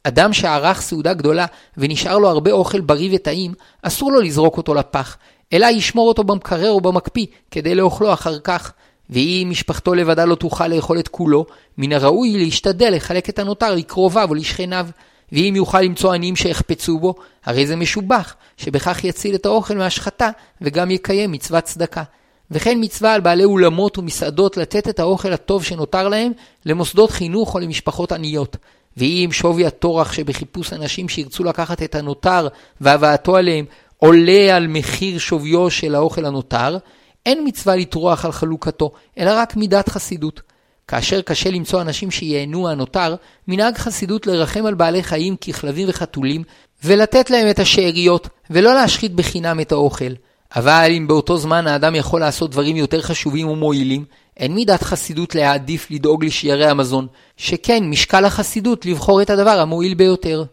אדם 0.04 0.34
שערך 0.34 0.82
סעודה 0.82 1.14
גדולה 1.14 1.46
ונשאר 1.78 2.18
לו 2.18 2.30
הרבה 2.30 2.52
אוכל 2.52 2.82
בריא 2.82 3.10
וטעים, 3.16 3.54
אסור 3.82 4.12
לו 4.12 4.22
לזרוק 4.22 4.58
אותו 4.58 4.74
לפח, 4.74 5.18
אלא 5.54 5.68
ישמור 5.68 6.08
אותו 6.08 6.24
במקרר 6.24 6.72
או 6.72 6.82
במקפיא, 6.82 7.26
כדי 7.52 7.76
לאוכלו 7.76 8.14
אחר 8.14 8.40
כך. 8.40 8.72
ואם 9.10 9.48
משפחתו 9.52 9.94
לבדה 9.94 10.26
לא 10.26 10.36
תוכל 10.36 10.68
לאכול 10.68 11.00
את 11.00 11.08
כולו, 11.08 11.46
מן 11.78 11.94
הראוי 11.94 12.38
להשתדל 12.38 12.96
לחלק 12.96 13.30
את 13.30 13.40
הנותר 13.40 13.76
לקרוביו 13.76 14.30
או 14.30 14.36
לשכניו. 14.36 14.88
ואם 15.32 15.54
יוכל 15.56 15.82
למצוא 15.82 16.14
עניים 16.14 16.36
שיחפצו 16.36 17.00
בו, 17.00 17.16
הרי 17.46 17.68
זה 17.68 17.76
משובח, 17.76 18.36
שבכך 18.58 19.04
יציל 19.04 19.36
את 19.36 19.46
האוכל 19.46 19.76
מהשחתה, 19.76 20.30
וגם 20.62 20.92
יקיים 20.92 21.32
מצוות 21.32 21.64
צדקה. 21.64 22.04
וכן 22.52 22.78
מצווה 22.82 23.14
על 23.14 23.22
בעלי 23.22 23.44
אולמות 23.44 23.98
ומסעדות 23.98 24.58
לתת 24.58 24.90
את 24.90 25.00
האוכל 25.00 25.34
הטוב 25.34 25.64
שנותר 25.64 26.08
להם 26.08 26.32
למוסדות 26.66 27.12
חינוך 27.12 27.56
או 27.56 27.60
למשפחות 27.60 28.12
עניות. 28.12 28.58
ואם 28.98 29.30
שווי 29.32 29.66
הטורח 29.66 30.14
שבחיפוש 30.14 30.74
אנשים 30.74 31.10
שירצו 31.10 31.44
לקחת 31.44 31.84
את 31.84 31.96
הנותר 31.96 32.48
והבאתו 32.82 33.36
עליהם 33.36 33.66
עולה 34.04 34.56
על 34.56 34.68
מחיר 34.68 35.18
שוויו 35.18 35.70
של 35.70 35.96
האוכל 35.96 36.26
הנותר, 36.26 36.78
אין 37.26 37.44
מצווה 37.48 37.76
לטרוח 37.76 38.26
על 38.26 38.32
חלוקתו, 38.32 38.92
אלא 39.18 39.32
רק 39.36 39.56
מידת 39.56 39.90
חסידות. 39.90 40.42
כאשר 40.88 41.22
קשה 41.22 41.52
למצוא 41.52 41.82
אנשים 41.82 42.12
שייהנו 42.12 42.70
הנותר, 42.70 43.16
מנהג 43.48 43.78
חסידות 43.78 44.28
לרחם 44.28 44.66
על 44.66 44.74
בעלי 44.74 45.04
חיים 45.04 45.36
ככלבים 45.36 45.90
וחתולים, 45.90 46.44
ולתת 46.84 47.30
להם 47.30 47.50
את 47.50 47.60
השאריות, 47.60 48.28
ולא 48.50 48.74
להשחית 48.74 49.14
בחינם 49.14 49.60
את 49.60 49.72
האוכל. 49.72 50.14
אבל 50.56 50.92
אם 50.98 51.08
באותו 51.08 51.38
זמן 51.38 51.68
האדם 51.68 51.96
יכול 51.96 52.20
לעשות 52.20 52.52
דברים 52.52 52.76
יותר 52.76 53.02
חשובים 53.02 53.50
ומועילים, 53.50 54.06
אין 54.38 54.56
מידת 54.56 54.84
חסידות 54.84 55.36
להעדיף 55.36 55.92
לדאוג 55.92 56.26
לשיירי 56.26 56.66
המזון, 56.66 57.08
שכן 57.38 57.84
משקל 57.84 58.26
החסידות 58.26 58.86
לבחור 58.86 59.22
את 59.22 59.30
הדבר 59.30 59.60
המועיל 59.60 59.94
ביותר. 59.94 60.44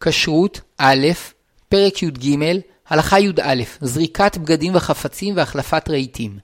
כשרות, 0.00 0.60
א', 0.78 1.06
פרק 1.68 2.02
י"ג, 2.02 2.36
הלכה 2.90 3.20
י"א, 3.20 3.62
זריקת 3.80 4.36
בגדים 4.36 4.74
וחפצים 4.74 5.36
והחלפת 5.36 5.90
רהיטים. 5.90 6.38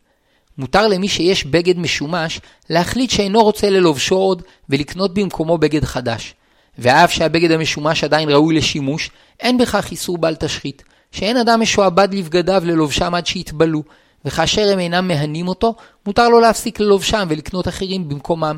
מותר 0.59 0.89
למי 0.89 1.09
שיש 1.09 1.45
בגד 1.45 1.79
משומש 1.79 2.41
להחליט 2.71 3.11
שאינו 3.11 3.43
רוצה 3.43 3.71
ללובשו 3.71 4.15
עוד 4.15 4.43
ולקנות 4.69 5.15
במקומו 5.15 5.59
בגד 5.59 5.85
חדש. 5.85 6.35
ואף 6.79 7.13
שהבגד 7.13 7.51
המשומש 7.51 8.05
עדיין 8.05 8.29
ראוי 8.29 8.55
לשימוש, 8.55 9.11
אין 9.41 9.59
בכך 9.59 9.91
איסור 9.91 10.19
בל 10.19 10.35
תשחית, 10.35 10.83
שאין 11.13 11.37
אדם 11.37 11.61
משועבד 11.61 12.15
לבגדיו 12.15 12.63
ללובשם 12.65 13.15
עד 13.15 13.27
שיתבלו, 13.27 13.83
וכאשר 14.25 14.73
הם 14.73 14.79
אינם 14.79 15.09
מהנים 15.09 15.49
אותו, 15.49 15.75
מותר 16.07 16.29
לו 16.29 16.41
להפסיק 16.41 16.81
ללובשם 16.81 17.27
ולקנות 17.31 17.69
אחרים 17.69 18.09
במקומם. 18.09 18.57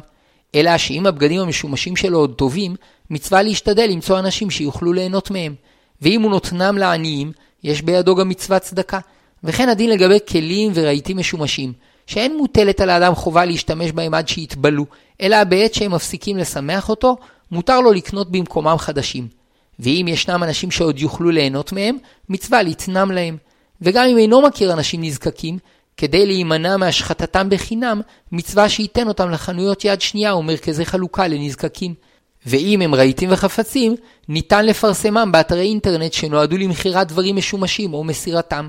אלא 0.54 0.78
שאם 0.78 1.06
הבגדים 1.06 1.40
המשומשים 1.40 1.96
שלו 1.96 2.18
עוד 2.18 2.34
טובים, 2.34 2.76
מצווה 3.10 3.42
להשתדל 3.42 3.86
למצוא 3.90 4.18
אנשים 4.18 4.50
שיוכלו 4.50 4.92
ליהנות 4.92 5.30
מהם. 5.30 5.54
ואם 6.02 6.22
הוא 6.22 6.30
נותנם 6.30 6.78
לעניים, 6.78 7.32
יש 7.64 7.82
בידו 7.82 8.14
גם 8.14 8.28
מצוות 8.28 8.62
צדקה. 8.62 8.98
וכן 9.44 9.68
הדין 9.68 9.90
לגבי 9.90 10.18
כלים 10.28 10.70
ורהיטים 10.74 11.16
משומשים, 11.16 11.72
שאין 12.06 12.36
מוטלת 12.36 12.80
על 12.80 12.90
האדם 12.90 13.14
חובה 13.14 13.44
להשתמש 13.44 13.92
בהם 13.92 14.14
עד 14.14 14.28
שיתבלו, 14.28 14.86
אלא 15.20 15.44
בעת 15.44 15.74
שהם 15.74 15.94
מפסיקים 15.94 16.36
לשמח 16.36 16.88
אותו, 16.88 17.16
מותר 17.50 17.80
לו 17.80 17.92
לקנות 17.92 18.30
במקומם 18.30 18.76
חדשים. 18.78 19.28
ואם 19.78 20.06
ישנם 20.08 20.42
אנשים 20.42 20.70
שעוד 20.70 20.98
יוכלו 20.98 21.30
ליהנות 21.30 21.72
מהם, 21.72 21.96
מצווה 22.28 22.62
לתנם 22.62 23.10
להם. 23.10 23.36
וגם 23.82 24.04
אם 24.04 24.18
אינו 24.18 24.42
מכיר 24.42 24.72
אנשים 24.72 25.04
נזקקים, 25.04 25.58
כדי 25.96 26.26
להימנע 26.26 26.76
מהשחטתם 26.76 27.50
בחינם, 27.50 28.00
מצווה 28.32 28.68
שייתן 28.68 29.08
אותם 29.08 29.30
לחנויות 29.30 29.84
יד 29.84 30.00
שנייה 30.00 30.32
או 30.32 30.42
מרכזי 30.42 30.84
חלוקה 30.84 31.28
לנזקקים. 31.28 31.94
ואם 32.48 32.80
הם 32.80 32.94
רהיטים 32.94 33.28
וחפצים, 33.32 33.96
ניתן 34.28 34.66
לפרסמם 34.66 35.32
באתרי 35.32 35.66
אינטרנט 35.66 36.12
שנועדו 36.12 36.56
למכירת 36.56 37.08
דברים 37.08 37.36
משומשים 37.36 37.94
או 37.94 38.04
מסירתם. 38.04 38.68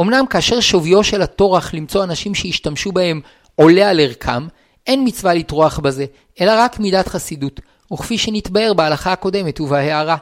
אמנם 0.00 0.26
כאשר 0.26 0.60
שוויו 0.60 1.04
של 1.04 1.22
הטורח 1.22 1.74
למצוא 1.74 2.04
אנשים 2.04 2.34
שישתמשו 2.34 2.92
בהם 2.92 3.20
עולה 3.54 3.90
על 3.90 4.00
ערכם, 4.00 4.46
אין 4.86 5.04
מצווה 5.06 5.34
לטרוח 5.34 5.78
בזה, 5.78 6.04
אלא 6.40 6.52
רק 6.56 6.80
מידת 6.80 7.08
חסידות, 7.08 7.60
וכפי 7.92 8.18
שנתבהר 8.18 8.74
בהלכה 8.74 9.12
הקודמת 9.12 9.60
ובהערה. 9.60 10.16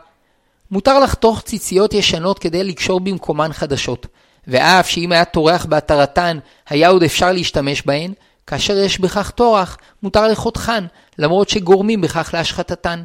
מותר 0.71 1.01
לחתוך 1.01 1.41
ציציות 1.41 1.95
ישנות 1.95 2.39
כדי 2.39 2.65
לקשור 2.65 3.01
במקומן 3.01 3.53
חדשות, 3.53 4.07
ואף 4.47 4.89
שאם 4.89 5.13
היה 5.13 5.25
טורח 5.25 5.65
בהתרתן, 5.65 6.39
היה 6.69 6.89
עוד 6.89 7.03
אפשר 7.03 7.33
להשתמש 7.33 7.83
בהן, 7.83 8.13
כאשר 8.47 8.77
יש 8.77 9.01
בכך 9.01 9.31
טורח, 9.31 9.79
מותר 10.03 10.29
לחותכן, 10.29 10.85
למרות 11.19 11.49
שגורמים 11.49 12.01
בכך 12.01 12.31
להשחתתן. 12.35 13.03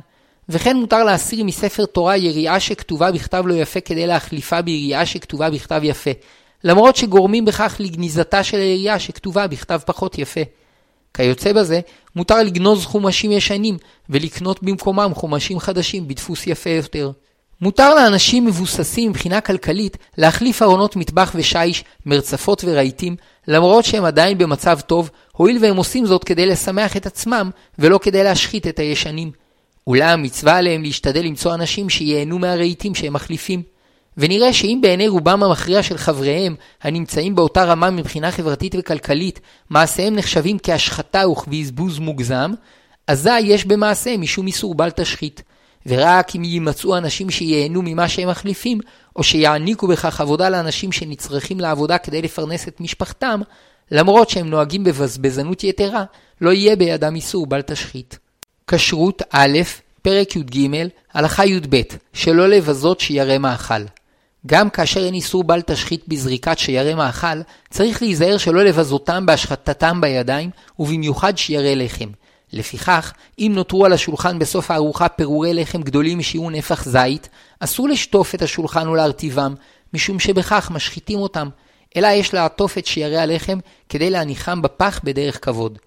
וכן 0.49 0.77
מותר 0.77 1.03
להסיר 1.03 1.43
מספר 1.43 1.85
תורה 1.85 2.17
יריעה 2.17 2.59
שכתובה 2.59 3.11
בכתב 3.11 3.43
לא 3.45 3.53
יפה 3.53 3.81
כדי 3.81 4.07
להחליפה 4.07 4.61
ביריעה 4.61 5.05
שכתובה 5.05 5.49
בכתב 5.49 5.81
יפה, 5.83 6.11
למרות 6.63 6.95
שגורמים 6.95 7.45
בכך 7.45 7.75
לגניזתה 7.79 8.43
של 8.43 8.57
היריעה 8.57 8.99
שכתובה 8.99 9.47
בכתב 9.47 9.79
פחות 9.85 10.17
יפה. 10.17 10.41
כיוצא 11.13 11.53
בזה, 11.53 11.79
מותר 12.15 12.43
לגנוז 12.43 12.85
חומשים 12.85 13.31
ישנים 13.31 13.77
ולקנות 14.09 14.63
במקומם 14.63 15.11
חומשים 15.15 15.59
חדשים 15.59 16.07
בדפוס 16.07 16.47
יפה 16.47 16.69
יותר. 16.69 17.11
מותר 17.61 17.95
לאנשים 17.95 18.45
מבוססים 18.45 19.09
מבחינה 19.09 19.41
כלכלית 19.41 19.97
להחליף 20.17 20.61
ארונות 20.61 20.95
מטבח 20.95 21.31
ושיש, 21.35 21.83
מרצפות 22.05 22.63
ורהיטים, 22.67 23.15
למרות 23.47 23.85
שהם 23.85 24.05
עדיין 24.05 24.37
במצב 24.37 24.79
טוב, 24.79 25.09
הואיל 25.31 25.57
והם 25.61 25.77
עושים 25.77 26.05
זאת 26.05 26.23
כדי 26.23 26.45
לשמח 26.45 26.97
את 26.97 27.05
עצמם, 27.05 27.49
ולא 27.79 27.97
כדי 27.97 28.23
להשחית 28.23 28.67
את 28.67 28.79
הישנים. 28.79 29.31
אולם 29.87 30.23
מצווה 30.23 30.57
עליהם 30.57 30.83
להשתדל 30.83 31.21
למצוא 31.21 31.53
אנשים 31.53 31.89
שייהנו 31.89 32.39
מהרהיטים 32.39 32.95
שהם 32.95 33.13
מחליפים. 33.13 33.63
ונראה 34.17 34.53
שאם 34.53 34.79
בעיני 34.81 35.07
רובם 35.07 35.43
המכריע 35.43 35.83
של 35.83 35.97
חבריהם, 35.97 36.55
הנמצאים 36.81 37.35
באותה 37.35 37.63
רמה 37.63 37.89
מבחינה 37.89 38.31
חברתית 38.31 38.75
וכלכלית, 38.77 39.39
מעשיהם 39.69 40.15
נחשבים 40.15 40.57
כהשחתה 40.63 41.27
וכבזבוז 41.27 41.99
מוגזם, 41.99 42.51
אזי 43.07 43.39
יש 43.39 43.65
במעשיהם 43.65 44.21
משום 44.21 44.47
איסור 44.47 44.75
בל 44.75 44.89
תשחית. 44.89 45.43
ורק 45.85 46.35
אם 46.35 46.43
יימצאו 46.43 46.97
אנשים 46.97 47.29
שייהנו 47.29 47.81
ממה 47.85 48.09
שהם 48.09 48.29
מחליפים, 48.29 48.79
או 49.15 49.23
שיעניקו 49.23 49.87
בכך 49.87 50.21
עבודה 50.21 50.49
לאנשים 50.49 50.91
שנצרכים 50.91 51.59
לעבודה 51.59 51.97
כדי 51.97 52.21
לפרנס 52.21 52.67
את 52.67 52.81
משפחתם, 52.81 53.41
למרות 53.91 54.29
שהם 54.29 54.49
נוהגים 54.49 54.83
בבזבזנות 54.83 55.63
יתרה, 55.63 56.03
לא 56.41 56.49
יהיה 56.51 56.75
בידם 56.75 57.15
איסור 57.15 57.47
בל 57.47 57.61
תשחית. 57.61 58.19
כשרות 58.67 59.21
א', 59.29 59.59
פרק 60.01 60.35
י"ג, 60.35 60.67
הלכה 61.13 61.45
י"ב, 61.45 61.81
שלא 62.13 62.49
לבזות 62.49 62.99
שיירי 62.99 63.37
מאכל. 63.37 63.83
גם 64.45 64.69
כאשר 64.69 65.05
אין 65.05 65.13
איסור 65.13 65.43
בל 65.43 65.61
תשחית 65.61 66.03
בזריקת 66.07 66.59
שיירי 66.59 66.93
מאכל, 66.93 67.41
צריך 67.69 68.01
להיזהר 68.01 68.37
שלא 68.37 68.63
לבזותם 68.63 69.25
בהשחטתם 69.25 70.01
בידיים, 70.01 70.49
ובמיוחד 70.79 71.37
שיירי 71.37 71.75
לחם. 71.75 72.09
לפיכך, 72.53 73.13
אם 73.39 73.51
נותרו 73.55 73.85
על 73.85 73.93
השולחן 73.93 74.39
בסוף 74.39 74.71
הארוחה 74.71 75.09
פירורי 75.09 75.53
לחם 75.53 75.81
גדולים 75.81 76.17
משיעור 76.17 76.51
נפח 76.51 76.85
זית, 76.85 77.29
אסור 77.59 77.89
לשטוף 77.89 78.35
את 78.35 78.41
השולחן 78.41 78.87
ולהרטיבם, 78.87 79.55
משום 79.93 80.19
שבכך 80.19 80.71
משחיתים 80.71 81.19
אותם, 81.19 81.49
אלא 81.95 82.07
יש 82.07 82.33
לעטוף 82.33 82.77
את 82.77 82.85
שיירי 82.85 83.17
הלחם 83.17 83.59
כדי 83.89 84.09
להניחם 84.09 84.61
בפח 84.61 85.01
בדרך 85.03 85.45
כבוד. 85.45 85.79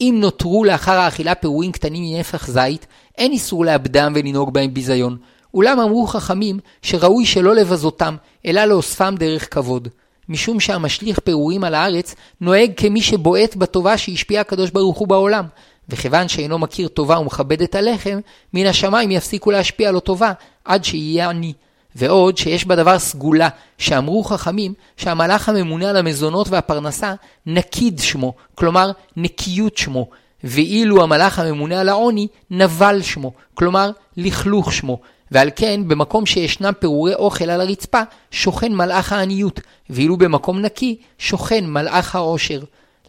אם 0.00 0.16
נותרו 0.20 0.64
לאחר 0.64 0.92
האכילה 0.92 1.34
פירורים 1.34 1.72
קטנים 1.72 2.04
מנפח 2.04 2.46
זית, 2.46 2.86
אין 3.18 3.32
איסור 3.32 3.64
לאבדם 3.64 4.12
ולנהוג 4.16 4.54
בהם 4.54 4.74
ביזיון. 4.74 5.16
אולם 5.54 5.80
אמרו 5.80 6.06
חכמים 6.06 6.58
שראוי 6.82 7.26
שלא 7.26 7.54
לבזותם, 7.54 8.16
אלא 8.46 8.64
לאוספם 8.64 9.14
דרך 9.18 9.54
כבוד. 9.54 9.88
משום 10.28 10.60
שהמשליך 10.60 11.18
פירורים 11.18 11.64
על 11.64 11.74
הארץ 11.74 12.14
נוהג 12.40 12.70
כמי 12.76 13.02
שבועט 13.02 13.56
בטובה 13.56 13.98
שהשפיע 13.98 14.40
הקדוש 14.40 14.70
ברוך 14.70 14.98
הוא 14.98 15.08
בעולם, 15.08 15.44
וכיוון 15.90 16.28
שאינו 16.28 16.58
מכיר 16.58 16.88
טובה 16.88 17.18
ומכבד 17.18 17.62
את 17.62 17.74
הלחם, 17.74 18.20
מן 18.54 18.66
השמיים 18.66 19.10
יפסיקו 19.10 19.50
להשפיע 19.50 19.90
לו 19.90 20.00
טובה 20.00 20.32
עד 20.64 20.84
שיהיה 20.84 21.30
עני. 21.30 21.52
ועוד 21.96 22.38
שיש 22.38 22.64
בדבר 22.64 22.98
סגולה, 22.98 23.48
שאמרו 23.78 24.24
חכמים 24.24 24.74
שהמלאך 24.96 25.48
הממונה 25.48 25.90
על 25.90 25.96
המזונות 25.96 26.48
והפרנסה 26.48 27.14
נקיד 27.46 27.98
שמו, 27.98 28.34
כלומר 28.54 28.90
נקיות 29.16 29.76
שמו, 29.76 30.08
ואילו 30.44 31.02
המלאך 31.02 31.38
הממונה 31.38 31.80
על 31.80 31.88
העוני 31.88 32.26
נבל 32.50 33.02
שמו, 33.02 33.32
כלומר 33.54 33.90
לכלוך 34.16 34.72
שמו, 34.72 35.00
ועל 35.30 35.50
כן 35.56 35.80
במקום 35.88 36.26
שישנם 36.26 36.72
פירורי 36.78 37.14
אוכל 37.14 37.50
על 37.50 37.60
הרצפה 37.60 38.02
שוכן 38.30 38.72
מלאך 38.74 39.12
העניות, 39.12 39.60
ואילו 39.90 40.16
במקום 40.16 40.58
נקי 40.58 40.96
שוכן 41.18 41.66
מלאך 41.66 42.14
העושר. 42.14 42.60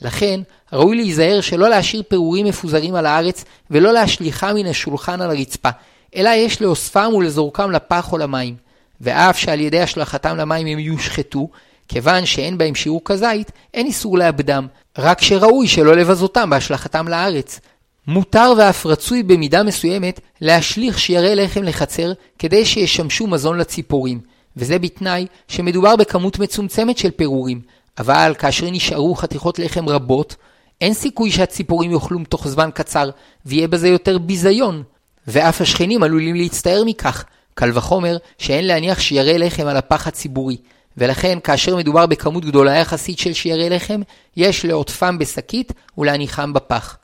לכן 0.01 0.39
ראוי 0.73 0.95
להיזהר 0.95 1.41
שלא 1.41 1.69
להשאיר 1.69 2.03
פירורים 2.07 2.45
מפוזרים 2.45 2.95
על 2.95 3.05
הארץ 3.05 3.45
ולא 3.71 3.93
להשליכם 3.93 4.55
מן 4.55 4.65
השולחן 4.65 5.21
על 5.21 5.29
הרצפה, 5.29 5.69
אלא 6.15 6.29
יש 6.29 6.61
לאוספם 6.61 7.11
ולזורקם 7.15 7.71
לפח 7.71 8.13
או 8.13 8.17
למים. 8.17 8.55
ואף 9.01 9.37
שעל 9.37 9.59
ידי 9.59 9.79
השלכתם 9.79 10.37
למים 10.37 10.67
הם 10.67 10.79
יושחתו, 10.79 11.47
כיוון 11.87 12.25
שאין 12.25 12.57
בהם 12.57 12.75
שיעור 12.75 13.01
כזית, 13.05 13.51
אין 13.73 13.85
איסור 13.85 14.17
לאבדם, 14.17 14.67
רק 14.97 15.21
שראוי 15.21 15.67
שלא 15.67 15.95
לבזותם 15.95 16.49
בהשלכתם 16.49 17.07
לארץ. 17.07 17.59
מותר 18.07 18.53
ואף 18.57 18.85
רצוי 18.85 19.23
במידה 19.23 19.63
מסוימת 19.63 20.19
להשליך 20.41 20.99
שיירי 20.99 21.35
לחם 21.35 21.63
לחצר 21.63 22.11
כדי 22.39 22.65
שישמשו 22.65 23.27
מזון 23.27 23.57
לציפורים, 23.57 24.19
וזה 24.57 24.79
בתנאי 24.79 25.25
שמדובר 25.47 25.95
בכמות 25.95 26.39
מצומצמת 26.39 26.97
של 26.97 27.11
פירורים, 27.11 27.61
אבל 27.97 28.33
כאשר 28.39 28.69
נשארו 28.71 29.15
חתיכות 29.15 29.59
לחם 29.59 29.89
רבות, 29.89 30.35
אין 30.81 30.93
סיכוי 30.93 31.31
שהציפורים 31.31 31.91
יאכלו 31.91 32.19
תוך 32.29 32.47
זמן 32.47 32.69
קצר, 32.73 33.09
ויהיה 33.45 33.67
בזה 33.67 33.87
יותר 33.87 34.17
ביזיון. 34.17 34.83
ואף 35.27 35.61
השכנים 35.61 36.03
עלולים 36.03 36.35
להצטער 36.35 36.83
מכך, 36.85 37.25
קל 37.53 37.71
וחומר 37.73 38.17
שאין 38.37 38.67
להניח 38.67 38.99
שיירי 38.99 39.37
לחם 39.37 39.67
על 39.67 39.77
הפח 39.77 40.07
הציבורי, 40.07 40.57
ולכן 40.97 41.37
כאשר 41.43 41.75
מדובר 41.75 42.05
בכמות 42.05 42.45
גדולה 42.45 42.75
יחסית 42.75 43.19
של 43.19 43.33
שיירי 43.33 43.69
לחם, 43.69 44.01
יש 44.37 44.65
לעוטפם 44.65 45.17
בשקית 45.17 45.73
ולהניחם 45.97 46.53
בפח. 46.53 46.97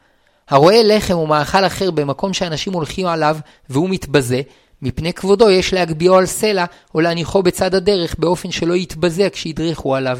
הרואה 0.50 0.84
לחם 0.84 1.14
או 1.14 1.28
מאכל 1.28 1.66
אחר 1.66 1.92
במקום 1.92 2.34
שאנשים 2.34 2.74
הולכים 2.74 3.08
עליו 3.08 3.38
והוא 3.70 3.90
מתבזה, 3.90 4.42
מפני 4.82 5.14
כבודו 5.14 5.50
יש 5.50 5.74
להגביהו 5.74 6.16
על 6.16 6.26
סלע 6.26 6.66
או 6.96 7.02
להניחו 7.02 7.44
בצד 7.44 7.76
הדרך 7.76 8.16
באופן 8.20 8.52
שלא 8.52 8.74
יתבזה 8.74 9.30
כשידרכו 9.30 9.96
עליו. 9.96 10.20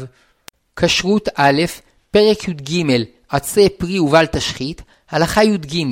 כשרות 0.80 1.28
א', 1.34 1.62
פרק 2.10 2.48
י"ג, 2.48 2.84
עצי 3.28 3.68
פרי 3.68 3.98
ובל 3.98 4.26
תשחית, 4.26 4.82
הלכה 5.10 5.44
י"ג, 5.44 5.84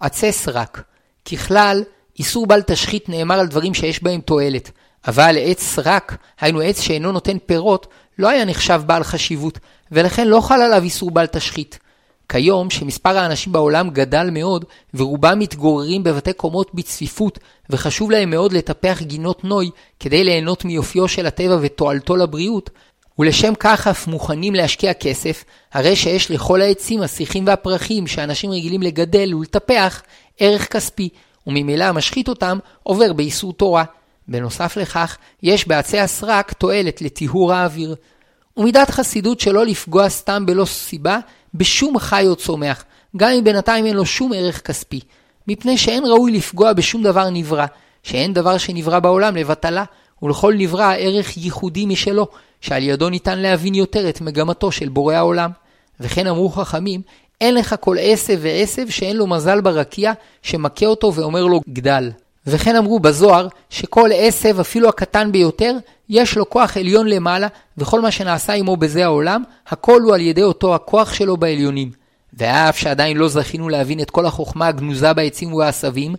עצי 0.00 0.32
סרק. 0.32 0.82
ככלל, 1.24 1.82
איסור 2.18 2.46
בל 2.46 2.62
תשחית 2.62 3.08
נאמר 3.08 3.40
על 3.40 3.46
דברים 3.46 3.74
שיש 3.74 4.02
בהם 4.02 4.20
תועלת, 4.20 4.70
אבל 5.08 5.36
עץ 5.40 5.62
סרק, 5.62 6.16
היינו 6.40 6.60
עץ 6.60 6.80
שאינו 6.80 7.12
נותן 7.12 7.38
פירות, 7.46 7.86
לא 8.18 8.28
היה 8.28 8.44
נחשב 8.44 8.82
בעל 8.86 9.04
חשיבות, 9.04 9.58
ולכן 9.92 10.28
לא 10.28 10.40
חל 10.40 10.60
עליו 10.62 10.82
איסור 10.82 11.10
בל 11.10 11.26
תשחית. 11.26 11.78
כיום, 12.28 12.70
שמספר 12.70 13.18
האנשים 13.18 13.52
בעולם 13.52 13.90
גדל 13.90 14.28
מאוד, 14.32 14.64
ורובם 14.94 15.38
מתגוררים 15.38 16.02
בבתי 16.02 16.32
קומות 16.32 16.74
בצפיפות, 16.74 17.38
וחשוב 17.70 18.10
להם 18.10 18.30
מאוד 18.30 18.52
לטפח 18.52 19.02
גינות 19.02 19.44
נוי, 19.44 19.70
כדי 20.00 20.24
ליהנות 20.24 20.64
מיופיו 20.64 21.08
של 21.08 21.26
הטבע 21.26 21.58
ותועלתו 21.60 22.16
לבריאות, 22.16 22.70
ולשם 23.22 23.52
כך 23.60 23.86
אף 23.86 24.06
מוכנים 24.06 24.54
להשקיע 24.54 24.94
כסף, 24.94 25.44
הרי 25.72 25.96
שיש 25.96 26.30
לכל 26.30 26.60
העצים, 26.60 27.02
השיחים 27.02 27.46
והפרחים 27.46 28.06
שאנשים 28.06 28.50
רגילים 28.50 28.82
לגדל 28.82 29.34
ולטפח, 29.34 30.02
ערך 30.38 30.72
כספי, 30.72 31.08
וממילא 31.46 31.84
המשחית 31.84 32.28
אותם 32.28 32.58
עובר 32.82 33.12
באיסור 33.12 33.52
תורה. 33.52 33.84
בנוסף 34.28 34.76
לכך, 34.76 35.16
יש 35.42 35.68
בעצי 35.68 35.98
הסרק 35.98 36.52
תועלת 36.52 37.02
לטיהור 37.02 37.52
האוויר. 37.52 37.94
ומידת 38.56 38.90
חסידות 38.90 39.40
שלא 39.40 39.66
לפגוע 39.66 40.08
סתם 40.08 40.46
בלא 40.46 40.64
סיבה 40.64 41.18
בשום 41.54 41.98
חי 41.98 42.24
או 42.26 42.36
צומח, 42.36 42.84
גם 43.16 43.30
אם 43.30 43.44
בינתיים 43.44 43.86
אין 43.86 43.96
לו 43.96 44.06
שום 44.06 44.32
ערך 44.32 44.66
כספי. 44.66 45.00
מפני 45.48 45.78
שאין 45.78 46.04
ראוי 46.04 46.32
לפגוע 46.32 46.72
בשום 46.72 47.02
דבר 47.02 47.30
נברא, 47.30 47.66
שאין 48.02 48.32
דבר 48.32 48.58
שנברא 48.58 48.98
בעולם 48.98 49.36
לבטלה, 49.36 49.84
ולכל 50.22 50.54
נברא 50.56 50.94
ערך 50.98 51.36
ייחודי 51.36 51.86
משלו, 51.86 52.26
שעל 52.60 52.82
ידו 52.82 53.10
ניתן 53.10 53.38
להבין 53.38 53.74
יותר 53.74 54.08
את 54.08 54.20
מגמתו 54.20 54.72
של 54.72 54.88
בורא 54.88 55.14
העולם. 55.14 55.50
וכן 56.00 56.26
אמרו 56.26 56.48
חכמים, 56.48 57.00
אין 57.40 57.54
לך 57.54 57.74
כל 57.80 57.96
עשב 58.00 58.38
ועשב 58.42 58.90
שאין 58.90 59.16
לו 59.16 59.26
מזל 59.26 59.60
ברקיע, 59.60 60.12
שמכה 60.42 60.86
אותו 60.86 61.14
ואומר 61.14 61.46
לו 61.46 61.60
גדל. 61.68 62.10
וכן 62.46 62.76
אמרו 62.76 63.00
בזוהר, 63.00 63.48
שכל 63.70 64.10
עשב, 64.14 64.60
אפילו 64.60 64.88
הקטן 64.88 65.32
ביותר, 65.32 65.76
יש 66.08 66.36
לו 66.36 66.50
כוח 66.50 66.76
עליון 66.76 67.06
למעלה, 67.06 67.48
וכל 67.78 68.00
מה 68.00 68.10
שנעשה 68.10 68.52
עמו 68.52 68.76
בזה 68.76 69.04
העולם, 69.04 69.42
הכל 69.68 70.00
הוא 70.00 70.14
על 70.14 70.20
ידי 70.20 70.42
אותו 70.42 70.74
הכוח 70.74 71.12
שלו 71.12 71.36
בעליונים. 71.36 71.90
ואף 72.34 72.78
שעדיין 72.78 73.16
לא 73.16 73.28
זכינו 73.28 73.68
להבין 73.68 74.00
את 74.00 74.10
כל 74.10 74.26
החוכמה 74.26 74.66
הגנוזה 74.66 75.12
בעצים 75.12 75.52
ובעשבים, 75.52 76.14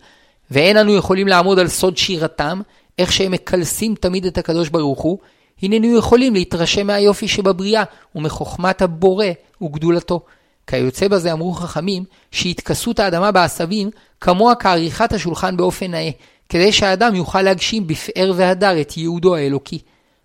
ואין 0.51 0.77
אנו 0.77 0.95
יכולים 0.95 1.27
לעמוד 1.27 1.59
על 1.59 1.67
סוד 1.67 1.97
שירתם, 1.97 2.61
איך 2.99 3.11
שהם 3.11 3.31
מקלסים 3.31 3.95
תמיד 3.95 4.25
את 4.25 4.37
הקדוש 4.37 4.69
ברוך 4.69 5.01
הוא, 5.01 5.17
הננו 5.61 5.97
יכולים 5.97 6.33
להתרשם 6.33 6.87
מהיופי 6.87 7.27
שבבריאה 7.27 7.83
ומחוכמת 8.15 8.81
הבורא 8.81 9.25
וגדולתו. 9.61 10.21
כיוצא 10.67 11.07
בזה 11.07 11.33
אמרו 11.33 11.53
חכמים 11.53 12.03
שהתכסות 12.31 12.99
האדמה 12.99 13.31
בעשבים 13.31 13.89
כמוה 14.21 14.55
כעריכת 14.55 15.13
השולחן 15.13 15.57
באופן 15.57 15.91
נאה, 15.91 16.09
כדי 16.49 16.71
שהאדם 16.71 17.15
יוכל 17.15 17.41
להגשים 17.41 17.87
בפאר 17.87 18.33
והדר 18.35 18.81
את 18.81 18.97
ייעודו 18.97 19.35
האלוקי. 19.35 19.79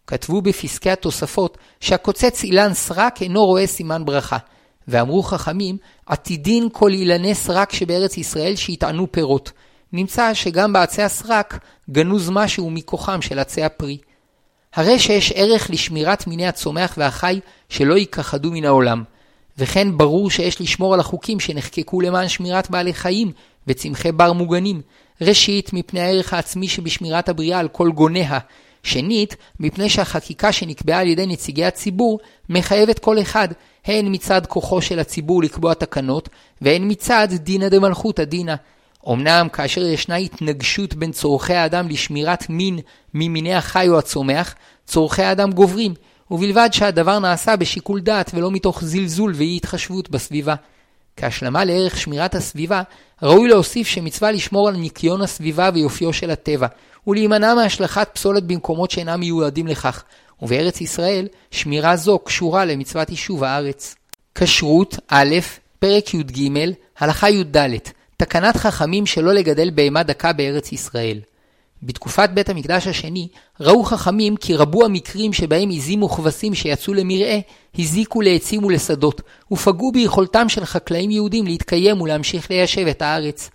כתבו 0.06 0.42
בפסקי 0.42 0.90
התוספות 0.90 1.58
שהקוצץ 1.80 2.44
אילן 2.44 2.74
סרק 2.74 3.22
אינו 3.22 3.46
רואה 3.46 3.66
סימן 3.66 4.04
ברכה. 4.04 4.38
ואמרו 4.88 5.22
חכמים, 5.22 5.76
עתידין 6.06 6.68
כל 6.72 6.90
אילני 6.90 7.34
סרק 7.34 7.72
שבארץ 7.72 8.16
ישראל 8.16 8.56
שיטענו 8.56 9.12
פירות. 9.12 9.52
נמצא 9.92 10.34
שגם 10.34 10.72
בעצי 10.72 11.02
הסרק 11.02 11.58
גנוז 11.90 12.30
משהו 12.30 12.70
מכוחם 12.70 13.22
של 13.22 13.38
עצי 13.38 13.62
הפרי. 13.62 13.98
הרי 14.74 14.98
שיש 14.98 15.32
ערך 15.34 15.70
לשמירת 15.70 16.26
מיני 16.26 16.46
הצומח 16.46 16.94
והחי 16.98 17.40
שלא 17.68 17.94
ייכחדו 17.94 18.50
מן 18.50 18.64
העולם. 18.64 19.02
וכן 19.58 19.96
ברור 19.96 20.30
שיש 20.30 20.60
לשמור 20.60 20.94
על 20.94 21.00
החוקים 21.00 21.40
שנחקקו 21.40 22.00
למען 22.00 22.28
שמירת 22.28 22.70
בעלי 22.70 22.94
חיים 22.94 23.32
וצמחי 23.66 24.12
בר 24.12 24.32
מוגנים. 24.32 24.80
ראשית, 25.20 25.72
מפני 25.72 26.00
הערך 26.00 26.32
העצמי 26.32 26.68
שבשמירת 26.68 27.28
הבריאה 27.28 27.58
על 27.58 27.68
כל 27.68 27.90
גוניה. 27.90 28.38
שנית, 28.82 29.36
מפני 29.60 29.90
שהחקיקה 29.90 30.52
שנקבעה 30.52 31.00
על 31.00 31.06
ידי 31.06 31.26
נציגי 31.26 31.64
הציבור 31.64 32.18
מחייבת 32.48 32.98
כל 32.98 33.20
אחד, 33.20 33.48
הן 33.84 34.14
מצד 34.14 34.46
כוחו 34.46 34.82
של 34.82 34.98
הציבור 34.98 35.42
לקבוע 35.42 35.74
תקנות, 35.74 36.28
והן 36.62 36.90
מצד 36.90 37.28
דינא 37.32 37.68
דמלכותא 37.68 38.24
דינא. 38.24 38.54
אמנם 39.08 39.48
כאשר 39.52 39.86
ישנה 39.86 40.16
התנגשות 40.16 40.94
בין 40.94 41.12
צורכי 41.12 41.54
האדם 41.54 41.88
לשמירת 41.88 42.50
מין 42.50 42.78
ממיני 43.14 43.54
החי 43.54 43.88
או 43.88 43.98
הצומח, 43.98 44.54
צורכי 44.86 45.22
האדם 45.22 45.52
גוברים, 45.52 45.94
ובלבד 46.30 46.68
שהדבר 46.72 47.18
נעשה 47.18 47.56
בשיקול 47.56 48.00
דעת 48.00 48.30
ולא 48.34 48.50
מתוך 48.50 48.84
זלזול 48.84 49.32
ואי 49.36 49.56
התחשבות 49.56 50.10
בסביבה. 50.10 50.54
כהשלמה 51.16 51.64
לערך 51.64 51.96
שמירת 51.96 52.34
הסביבה, 52.34 52.82
ראוי 53.22 53.48
להוסיף 53.48 53.86
שמצווה 53.86 54.32
לשמור 54.32 54.68
על 54.68 54.76
ניקיון 54.76 55.22
הסביבה 55.22 55.70
ויופיו 55.74 56.12
של 56.12 56.30
הטבע, 56.30 56.66
ולהימנע 57.06 57.54
מהשלכת 57.54 58.08
פסולת 58.12 58.44
במקומות 58.44 58.90
שאינם 58.90 59.20
מיועדים 59.20 59.66
לכך, 59.66 60.04
ובארץ 60.42 60.80
ישראל, 60.80 61.28
שמירה 61.50 61.96
זו 61.96 62.18
קשורה 62.18 62.64
למצוות 62.64 63.10
יישוב 63.10 63.44
הארץ. 63.44 63.94
כשרות 64.34 64.98
א', 65.08 65.34
פרק 65.78 66.14
י"ג, 66.14 66.50
הלכה 66.98 67.30
י"ד, 67.30 67.56
תקנת 68.20 68.56
חכמים 68.56 69.06
שלא 69.06 69.32
לגדל 69.32 69.70
בהמה 69.74 70.02
דקה 70.02 70.32
בארץ 70.32 70.72
ישראל. 70.72 71.20
בתקופת 71.82 72.30
בית 72.34 72.48
המקדש 72.48 72.86
השני, 72.86 73.28
ראו 73.60 73.84
חכמים 73.84 74.36
כי 74.36 74.56
רבו 74.56 74.84
המקרים 74.84 75.32
שבהם 75.32 75.70
עזים 75.70 76.02
וכבשים 76.02 76.54
שיצאו 76.54 76.94
למרעה, 76.94 77.38
הזיקו 77.78 78.20
לעצים 78.20 78.64
ולשדות, 78.64 79.20
ופגעו 79.52 79.92
ביכולתם 79.92 80.48
של 80.48 80.64
חקלאים 80.64 81.10
יהודים 81.10 81.46
להתקיים 81.46 82.00
ולהמשיך 82.00 82.50
ליישב 82.50 82.86
את 82.86 83.02
הארץ. 83.02 83.50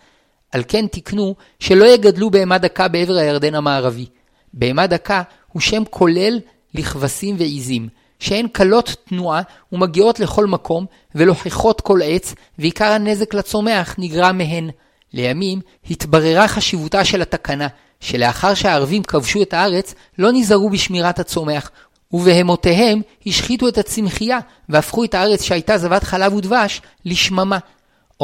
על 0.51 0.63
כן 0.67 0.87
תקנו 0.87 1.35
שלא 1.59 1.85
יגדלו 1.85 2.29
בהמה 2.29 2.57
דקה 2.57 2.87
בעבר 2.87 3.13
הירדן 3.13 3.55
המערבי. 3.55 4.05
בהמה 4.53 4.87
דקה 4.87 5.21
הוא 5.51 5.61
שם 5.61 5.83
כולל 5.89 6.39
לכבשים 6.73 7.35
ועזים, 7.39 7.87
שהן 8.19 8.47
קלות 8.47 8.95
תנועה 9.05 9.41
ומגיעות 9.71 10.19
לכל 10.19 10.45
מקום, 10.45 10.85
ולוחכות 11.15 11.81
כל 11.81 11.99
עץ, 12.03 12.35
ועיקר 12.59 12.91
הנזק 12.91 13.33
לצומח 13.33 13.95
נגרע 13.97 14.31
מהן. 14.31 14.69
לימים 15.13 15.61
התבררה 15.89 16.47
חשיבותה 16.47 17.05
של 17.05 17.21
התקנה, 17.21 17.67
שלאחר 17.99 18.53
שהערבים 18.53 19.03
כבשו 19.03 19.41
את 19.41 19.53
הארץ, 19.53 19.95
לא 20.19 20.29
נזהרו 20.31 20.69
בשמירת 20.69 21.19
הצומח, 21.19 21.71
ובהמותיהם 22.11 23.01
השחיתו 23.25 23.67
את 23.67 23.77
הצמחייה, 23.77 24.39
והפכו 24.69 25.03
את 25.03 25.13
הארץ 25.13 25.41
שהייתה 25.41 25.77
זבת 25.77 26.03
חלב 26.03 26.33
ודבש 26.33 26.81
לשממה. 27.05 27.57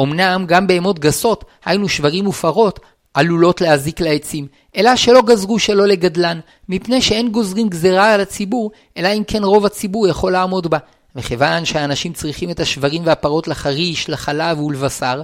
אמנם 0.00 0.44
גם 0.46 0.66
בהמות 0.66 0.98
גסות, 0.98 1.44
היינו 1.64 1.88
שברים 1.88 2.26
ופרות, 2.26 2.80
עלולות 3.14 3.60
להזיק 3.60 4.00
לעצים, 4.00 4.46
אלא 4.76 4.96
שלא 4.96 5.22
גזרו 5.22 5.58
שלא 5.58 5.86
לגדלן, 5.86 6.40
מפני 6.68 7.02
שאין 7.02 7.32
גוזרים 7.32 7.68
גזרה 7.68 8.14
על 8.14 8.20
הציבור, 8.20 8.70
אלא 8.96 9.08
אם 9.08 9.22
כן 9.26 9.44
רוב 9.44 9.66
הציבור 9.66 10.08
יכול 10.08 10.32
לעמוד 10.32 10.70
בה. 10.70 10.78
וכיוון 11.16 11.64
שהאנשים 11.64 12.12
צריכים 12.12 12.50
את 12.50 12.60
השברים 12.60 13.02
והפרות 13.04 13.48
לחריש, 13.48 14.10
לחלב 14.10 14.60
ולבשר, 14.60 15.22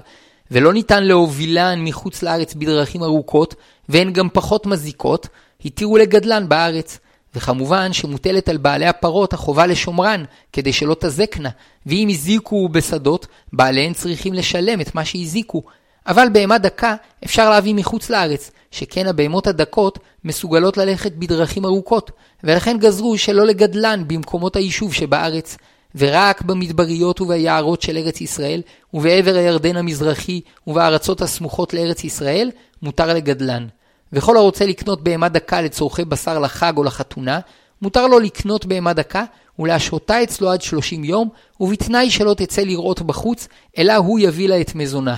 ולא 0.51 0.72
ניתן 0.72 1.05
להובילן 1.05 1.85
מחוץ 1.85 2.22
לארץ 2.22 2.55
בדרכים 2.55 3.03
ארוכות, 3.03 3.55
והן 3.88 4.12
גם 4.12 4.29
פחות 4.33 4.66
מזיקות, 4.66 5.29
התירו 5.64 5.96
לגדלן 5.96 6.49
בארץ. 6.49 6.99
וכמובן 7.35 7.92
שמוטלת 7.92 8.49
על 8.49 8.57
בעלי 8.57 8.87
הפרות 8.87 9.33
החובה 9.33 9.66
לשומרן, 9.66 10.25
כדי 10.53 10.72
שלא 10.72 10.96
תזקנה, 11.01 11.49
ואם 11.87 12.09
הזיקו 12.11 12.68
בשדות, 12.68 13.27
בעליהן 13.53 13.92
צריכים 13.92 14.35
לשלם 14.35 14.81
את 14.81 14.94
מה 14.94 15.05
שהזיקו. 15.05 15.62
אבל 16.06 16.28
בהמה 16.32 16.58
דקה 16.58 16.94
אפשר 17.24 17.50
להביא 17.50 17.74
מחוץ 17.74 18.10
לארץ, 18.10 18.50
שכן 18.70 19.06
הבהמות 19.06 19.46
הדקות 19.46 19.98
מסוגלות 20.24 20.76
ללכת 20.76 21.12
בדרכים 21.12 21.64
ארוכות, 21.64 22.10
ולכן 22.44 22.78
גזרו 22.78 23.18
שלא 23.18 23.46
לגדלן 23.46 24.04
במקומות 24.06 24.56
היישוב 24.56 24.92
שבארץ, 24.92 25.56
ורק 25.94 26.42
במדבריות 26.42 27.20
וביערות 27.20 27.82
של 27.82 27.96
ארץ 27.96 28.20
ישראל, 28.20 28.62
ובעבר 28.94 29.34
הירדן 29.34 29.76
המזרחי 29.76 30.40
ובארצות 30.66 31.22
הסמוכות 31.22 31.74
לארץ 31.74 32.04
ישראל, 32.04 32.50
מותר 32.82 33.14
לגדלן. 33.14 33.66
וכל 34.12 34.36
הרוצה 34.36 34.66
לקנות 34.66 35.04
בהמה 35.04 35.28
דקה 35.28 35.62
לצורכי 35.62 36.04
בשר 36.04 36.38
לחג 36.38 36.72
או 36.76 36.84
לחתונה, 36.84 37.40
מותר 37.82 38.06
לו 38.06 38.18
לקנות 38.18 38.66
בהמה 38.66 38.92
דקה 38.92 39.24
ולהשהותה 39.58 40.22
אצלו 40.22 40.50
עד 40.50 40.62
30 40.62 41.04
יום, 41.04 41.28
ובתנאי 41.60 42.10
שלא 42.10 42.34
תצא 42.34 42.62
לראות 42.62 43.02
בחוץ, 43.02 43.48
אלא 43.78 43.96
הוא 43.96 44.18
יביא 44.18 44.48
לה 44.48 44.60
את 44.60 44.74
מזונה. 44.74 45.16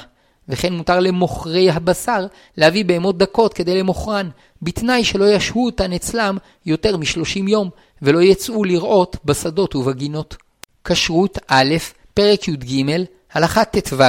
וכן 0.48 0.72
מותר 0.72 1.00
למוכרי 1.00 1.70
הבשר 1.70 2.26
להביא 2.56 2.84
בהמות 2.84 3.18
דקות 3.18 3.54
כדי 3.54 3.78
למוכרן, 3.78 4.28
בתנאי 4.62 5.04
שלא 5.04 5.30
ישהו 5.30 5.66
אותן 5.66 5.92
אצלם 5.92 6.36
יותר 6.66 6.96
מ-30 6.96 7.48
יום, 7.48 7.70
ולא 8.02 8.22
יצאו 8.22 8.64
לראות 8.64 9.16
בשדות 9.24 9.76
ובגינות. 9.76 10.36
כשרות 10.84 11.38
א', 11.48 11.74
פרק 12.14 12.48
י"ג, 12.48 12.84
הלכה 13.32 13.64
ט"ו, 13.64 14.02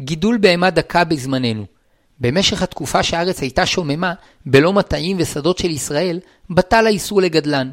גידול 0.00 0.38
בהמה 0.38 0.70
דקה 0.70 1.04
בזמננו. 1.04 1.64
במשך 2.20 2.62
התקופה 2.62 3.02
שהארץ 3.02 3.40
הייתה 3.40 3.66
שוממה, 3.66 4.12
בלא 4.46 4.72
מטעים 4.72 5.16
ושדות 5.20 5.58
של 5.58 5.70
ישראל, 5.70 6.20
בטל 6.50 6.86
האיסור 6.86 7.22
לגדלן. 7.22 7.70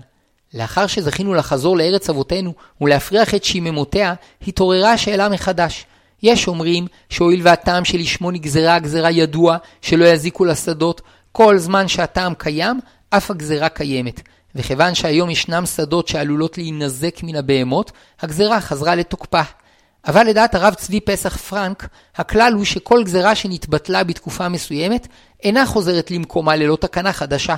לאחר 0.53 0.87
שזכינו 0.87 1.33
לחזור 1.33 1.77
לארץ 1.77 2.09
אבותינו 2.09 2.53
ולהפריח 2.81 3.35
את 3.35 3.43
שיממותיה, 3.43 4.13
התעוררה 4.47 4.93
השאלה 4.93 5.29
מחדש. 5.29 5.85
יש 6.23 6.47
אומרים 6.47 6.87
שהואיל 7.09 7.41
והטעם 7.43 7.85
שלשמו 7.85 8.31
נגזרה 8.31 8.75
הגזרה 8.75 9.11
ידוע, 9.11 9.57
שלא 9.81 10.05
יזיקו 10.05 10.45
לשדות, 10.45 11.01
כל 11.31 11.57
זמן 11.57 11.87
שהטעם 11.87 12.33
קיים, 12.33 12.79
אף 13.09 13.31
הגזרה 13.31 13.69
קיימת. 13.69 14.21
וכיוון 14.55 14.95
שהיום 14.95 15.29
ישנם 15.29 15.65
שדות 15.65 16.07
שעלולות 16.07 16.57
להינזק 16.57 17.23
מן 17.23 17.35
הבהמות, 17.35 17.91
הגזרה 18.21 18.61
חזרה 18.61 18.95
לתוקפה. 18.95 19.41
אבל 20.07 20.27
לדעת 20.27 20.55
הרב 20.55 20.73
צבי 20.73 20.99
פסח 20.99 21.37
פרנק, 21.37 21.87
הכלל 22.15 22.53
הוא 22.53 22.65
שכל 22.65 23.03
גזרה 23.03 23.35
שנתבטלה 23.35 24.03
בתקופה 24.03 24.49
מסוימת, 24.49 25.07
אינה 25.43 25.65
חוזרת 25.65 26.11
למקומה 26.11 26.55
ללא 26.55 26.75
תקנה 26.75 27.13
חדשה. 27.13 27.55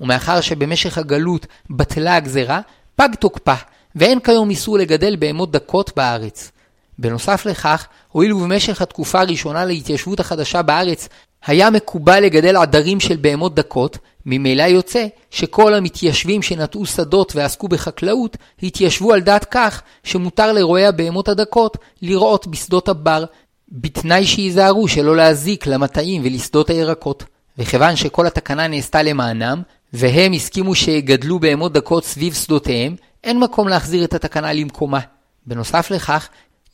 ומאחר 0.00 0.40
שבמשך 0.40 0.98
הגלות 0.98 1.46
בטלה 1.70 2.16
הגזרה, 2.16 2.60
פג 2.96 3.08
תוקפה, 3.20 3.54
ואין 3.96 4.20
כיום 4.20 4.50
איסור 4.50 4.78
לגדל 4.78 5.16
בהמות 5.16 5.50
דקות 5.50 5.92
בארץ. 5.96 6.52
בנוסף 6.98 7.46
לכך, 7.46 7.86
הואיל 8.08 8.32
ובמשך 8.32 8.82
התקופה 8.82 9.20
הראשונה 9.20 9.64
להתיישבות 9.64 10.20
החדשה 10.20 10.62
בארץ 10.62 11.08
היה 11.46 11.70
מקובל 11.70 12.20
לגדל 12.20 12.56
עדרים 12.56 13.00
של 13.00 13.16
בהמות 13.16 13.54
דקות, 13.54 13.98
ממילא 14.26 14.62
יוצא 14.62 15.06
שכל 15.30 15.74
המתיישבים 15.74 16.42
שנטעו 16.42 16.86
שדות 16.86 17.32
ועסקו 17.36 17.68
בחקלאות, 17.68 18.36
התיישבו 18.62 19.12
על 19.12 19.20
דעת 19.20 19.44
כך 19.44 19.82
שמותר 20.04 20.52
לרועי 20.52 20.86
הבהמות 20.86 21.28
הדקות 21.28 21.76
לראות 22.02 22.46
בשדות 22.46 22.88
הבר, 22.88 23.24
בתנאי 23.72 24.26
שייזהרו 24.26 24.88
שלא 24.88 25.16
להזיק 25.16 25.66
למטעים 25.66 26.22
ולשדות 26.24 26.70
הירקות. 26.70 27.24
וכיוון 27.58 27.96
שכל 27.96 28.26
התקנה 28.26 28.68
נעשתה 28.68 29.02
למענם, 29.02 29.62
והם 29.92 30.32
הסכימו 30.32 30.74
שיגדלו 30.74 31.38
בהמות 31.38 31.72
דקות 31.72 32.04
סביב 32.04 32.34
שדותיהם, 32.34 32.96
אין 33.24 33.38
מקום 33.38 33.68
להחזיר 33.68 34.04
את 34.04 34.14
התקנה 34.14 34.52
למקומה. 34.52 35.00
בנוסף 35.46 35.90
לכך, 35.90 36.28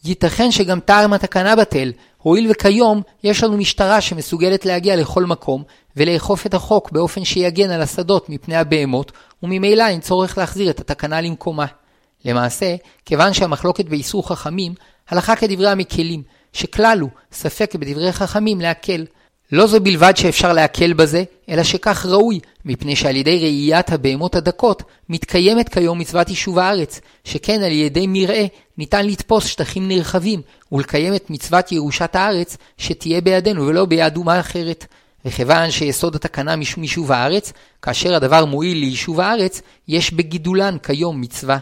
ייתכן 0.04 0.50
שגם 0.50 0.80
טעם 0.80 1.12
התקנה 1.12 1.56
בטל, 1.56 1.92
הואיל 2.18 2.50
וכיום 2.50 3.02
יש 3.24 3.44
לנו 3.44 3.56
משטרה 3.56 4.00
שמסוגלת 4.00 4.64
להגיע 4.64 4.96
לכל 4.96 5.24
מקום 5.24 5.62
ולאכוף 5.96 6.46
את 6.46 6.54
החוק 6.54 6.92
באופן 6.92 7.24
שיגן 7.24 7.70
על 7.70 7.82
השדות 7.82 8.28
מפני 8.28 8.56
הבהמות, 8.56 9.12
וממילא 9.42 9.88
אין 9.88 10.00
צורך 10.00 10.38
להחזיר 10.38 10.70
את 10.70 10.80
התקנה 10.80 11.20
למקומה. 11.20 11.66
למעשה, 12.24 12.74
כיוון 13.04 13.32
שהמחלוקת 13.32 13.84
באיסור 13.84 14.28
חכמים, 14.28 14.74
הלכה 15.08 15.36
כדברי 15.36 15.68
המקלים, 15.68 16.22
שכלל 16.52 16.98
הוא 17.00 17.10
ספק 17.32 17.74
בדברי 17.74 18.12
חכמים 18.12 18.60
להקל. 18.60 19.04
לא 19.54 19.66
זו 19.66 19.80
בלבד 19.80 20.16
שאפשר 20.16 20.52
להקל 20.52 20.92
בזה, 20.92 21.24
אלא 21.48 21.62
שכך 21.62 22.06
ראוי, 22.06 22.40
מפני 22.64 22.96
שעל 22.96 23.16
ידי 23.16 23.38
ראיית 23.38 23.92
הבהמות 23.92 24.34
הדקות, 24.34 24.82
מתקיימת 25.08 25.68
כיום 25.68 25.98
מצוות 25.98 26.28
יישוב 26.28 26.58
הארץ, 26.58 27.00
שכן 27.24 27.62
על 27.62 27.72
ידי 27.72 28.06
מרעה 28.08 28.44
ניתן 28.78 29.06
לתפוס 29.06 29.46
שטחים 29.46 29.88
נרחבים, 29.88 30.40
ולקיים 30.72 31.14
את 31.14 31.30
מצוות 31.30 31.72
ירושת 31.72 32.16
הארץ, 32.16 32.56
שתהיה 32.78 33.20
בידינו 33.20 33.66
ולא 33.66 33.84
ביד 33.84 34.16
אומה 34.16 34.40
אחרת. 34.40 34.86
וכיוון 35.24 35.70
שיסוד 35.70 36.14
התקנה 36.14 36.56
משום 36.56 36.82
יישוב 36.82 37.12
הארץ, 37.12 37.52
כאשר 37.82 38.14
הדבר 38.14 38.44
מועיל 38.44 38.78
ליישוב 38.78 39.20
הארץ, 39.20 39.62
יש 39.88 40.12
בגידולן 40.12 40.76
כיום 40.78 41.20
מצווה. 41.20 41.58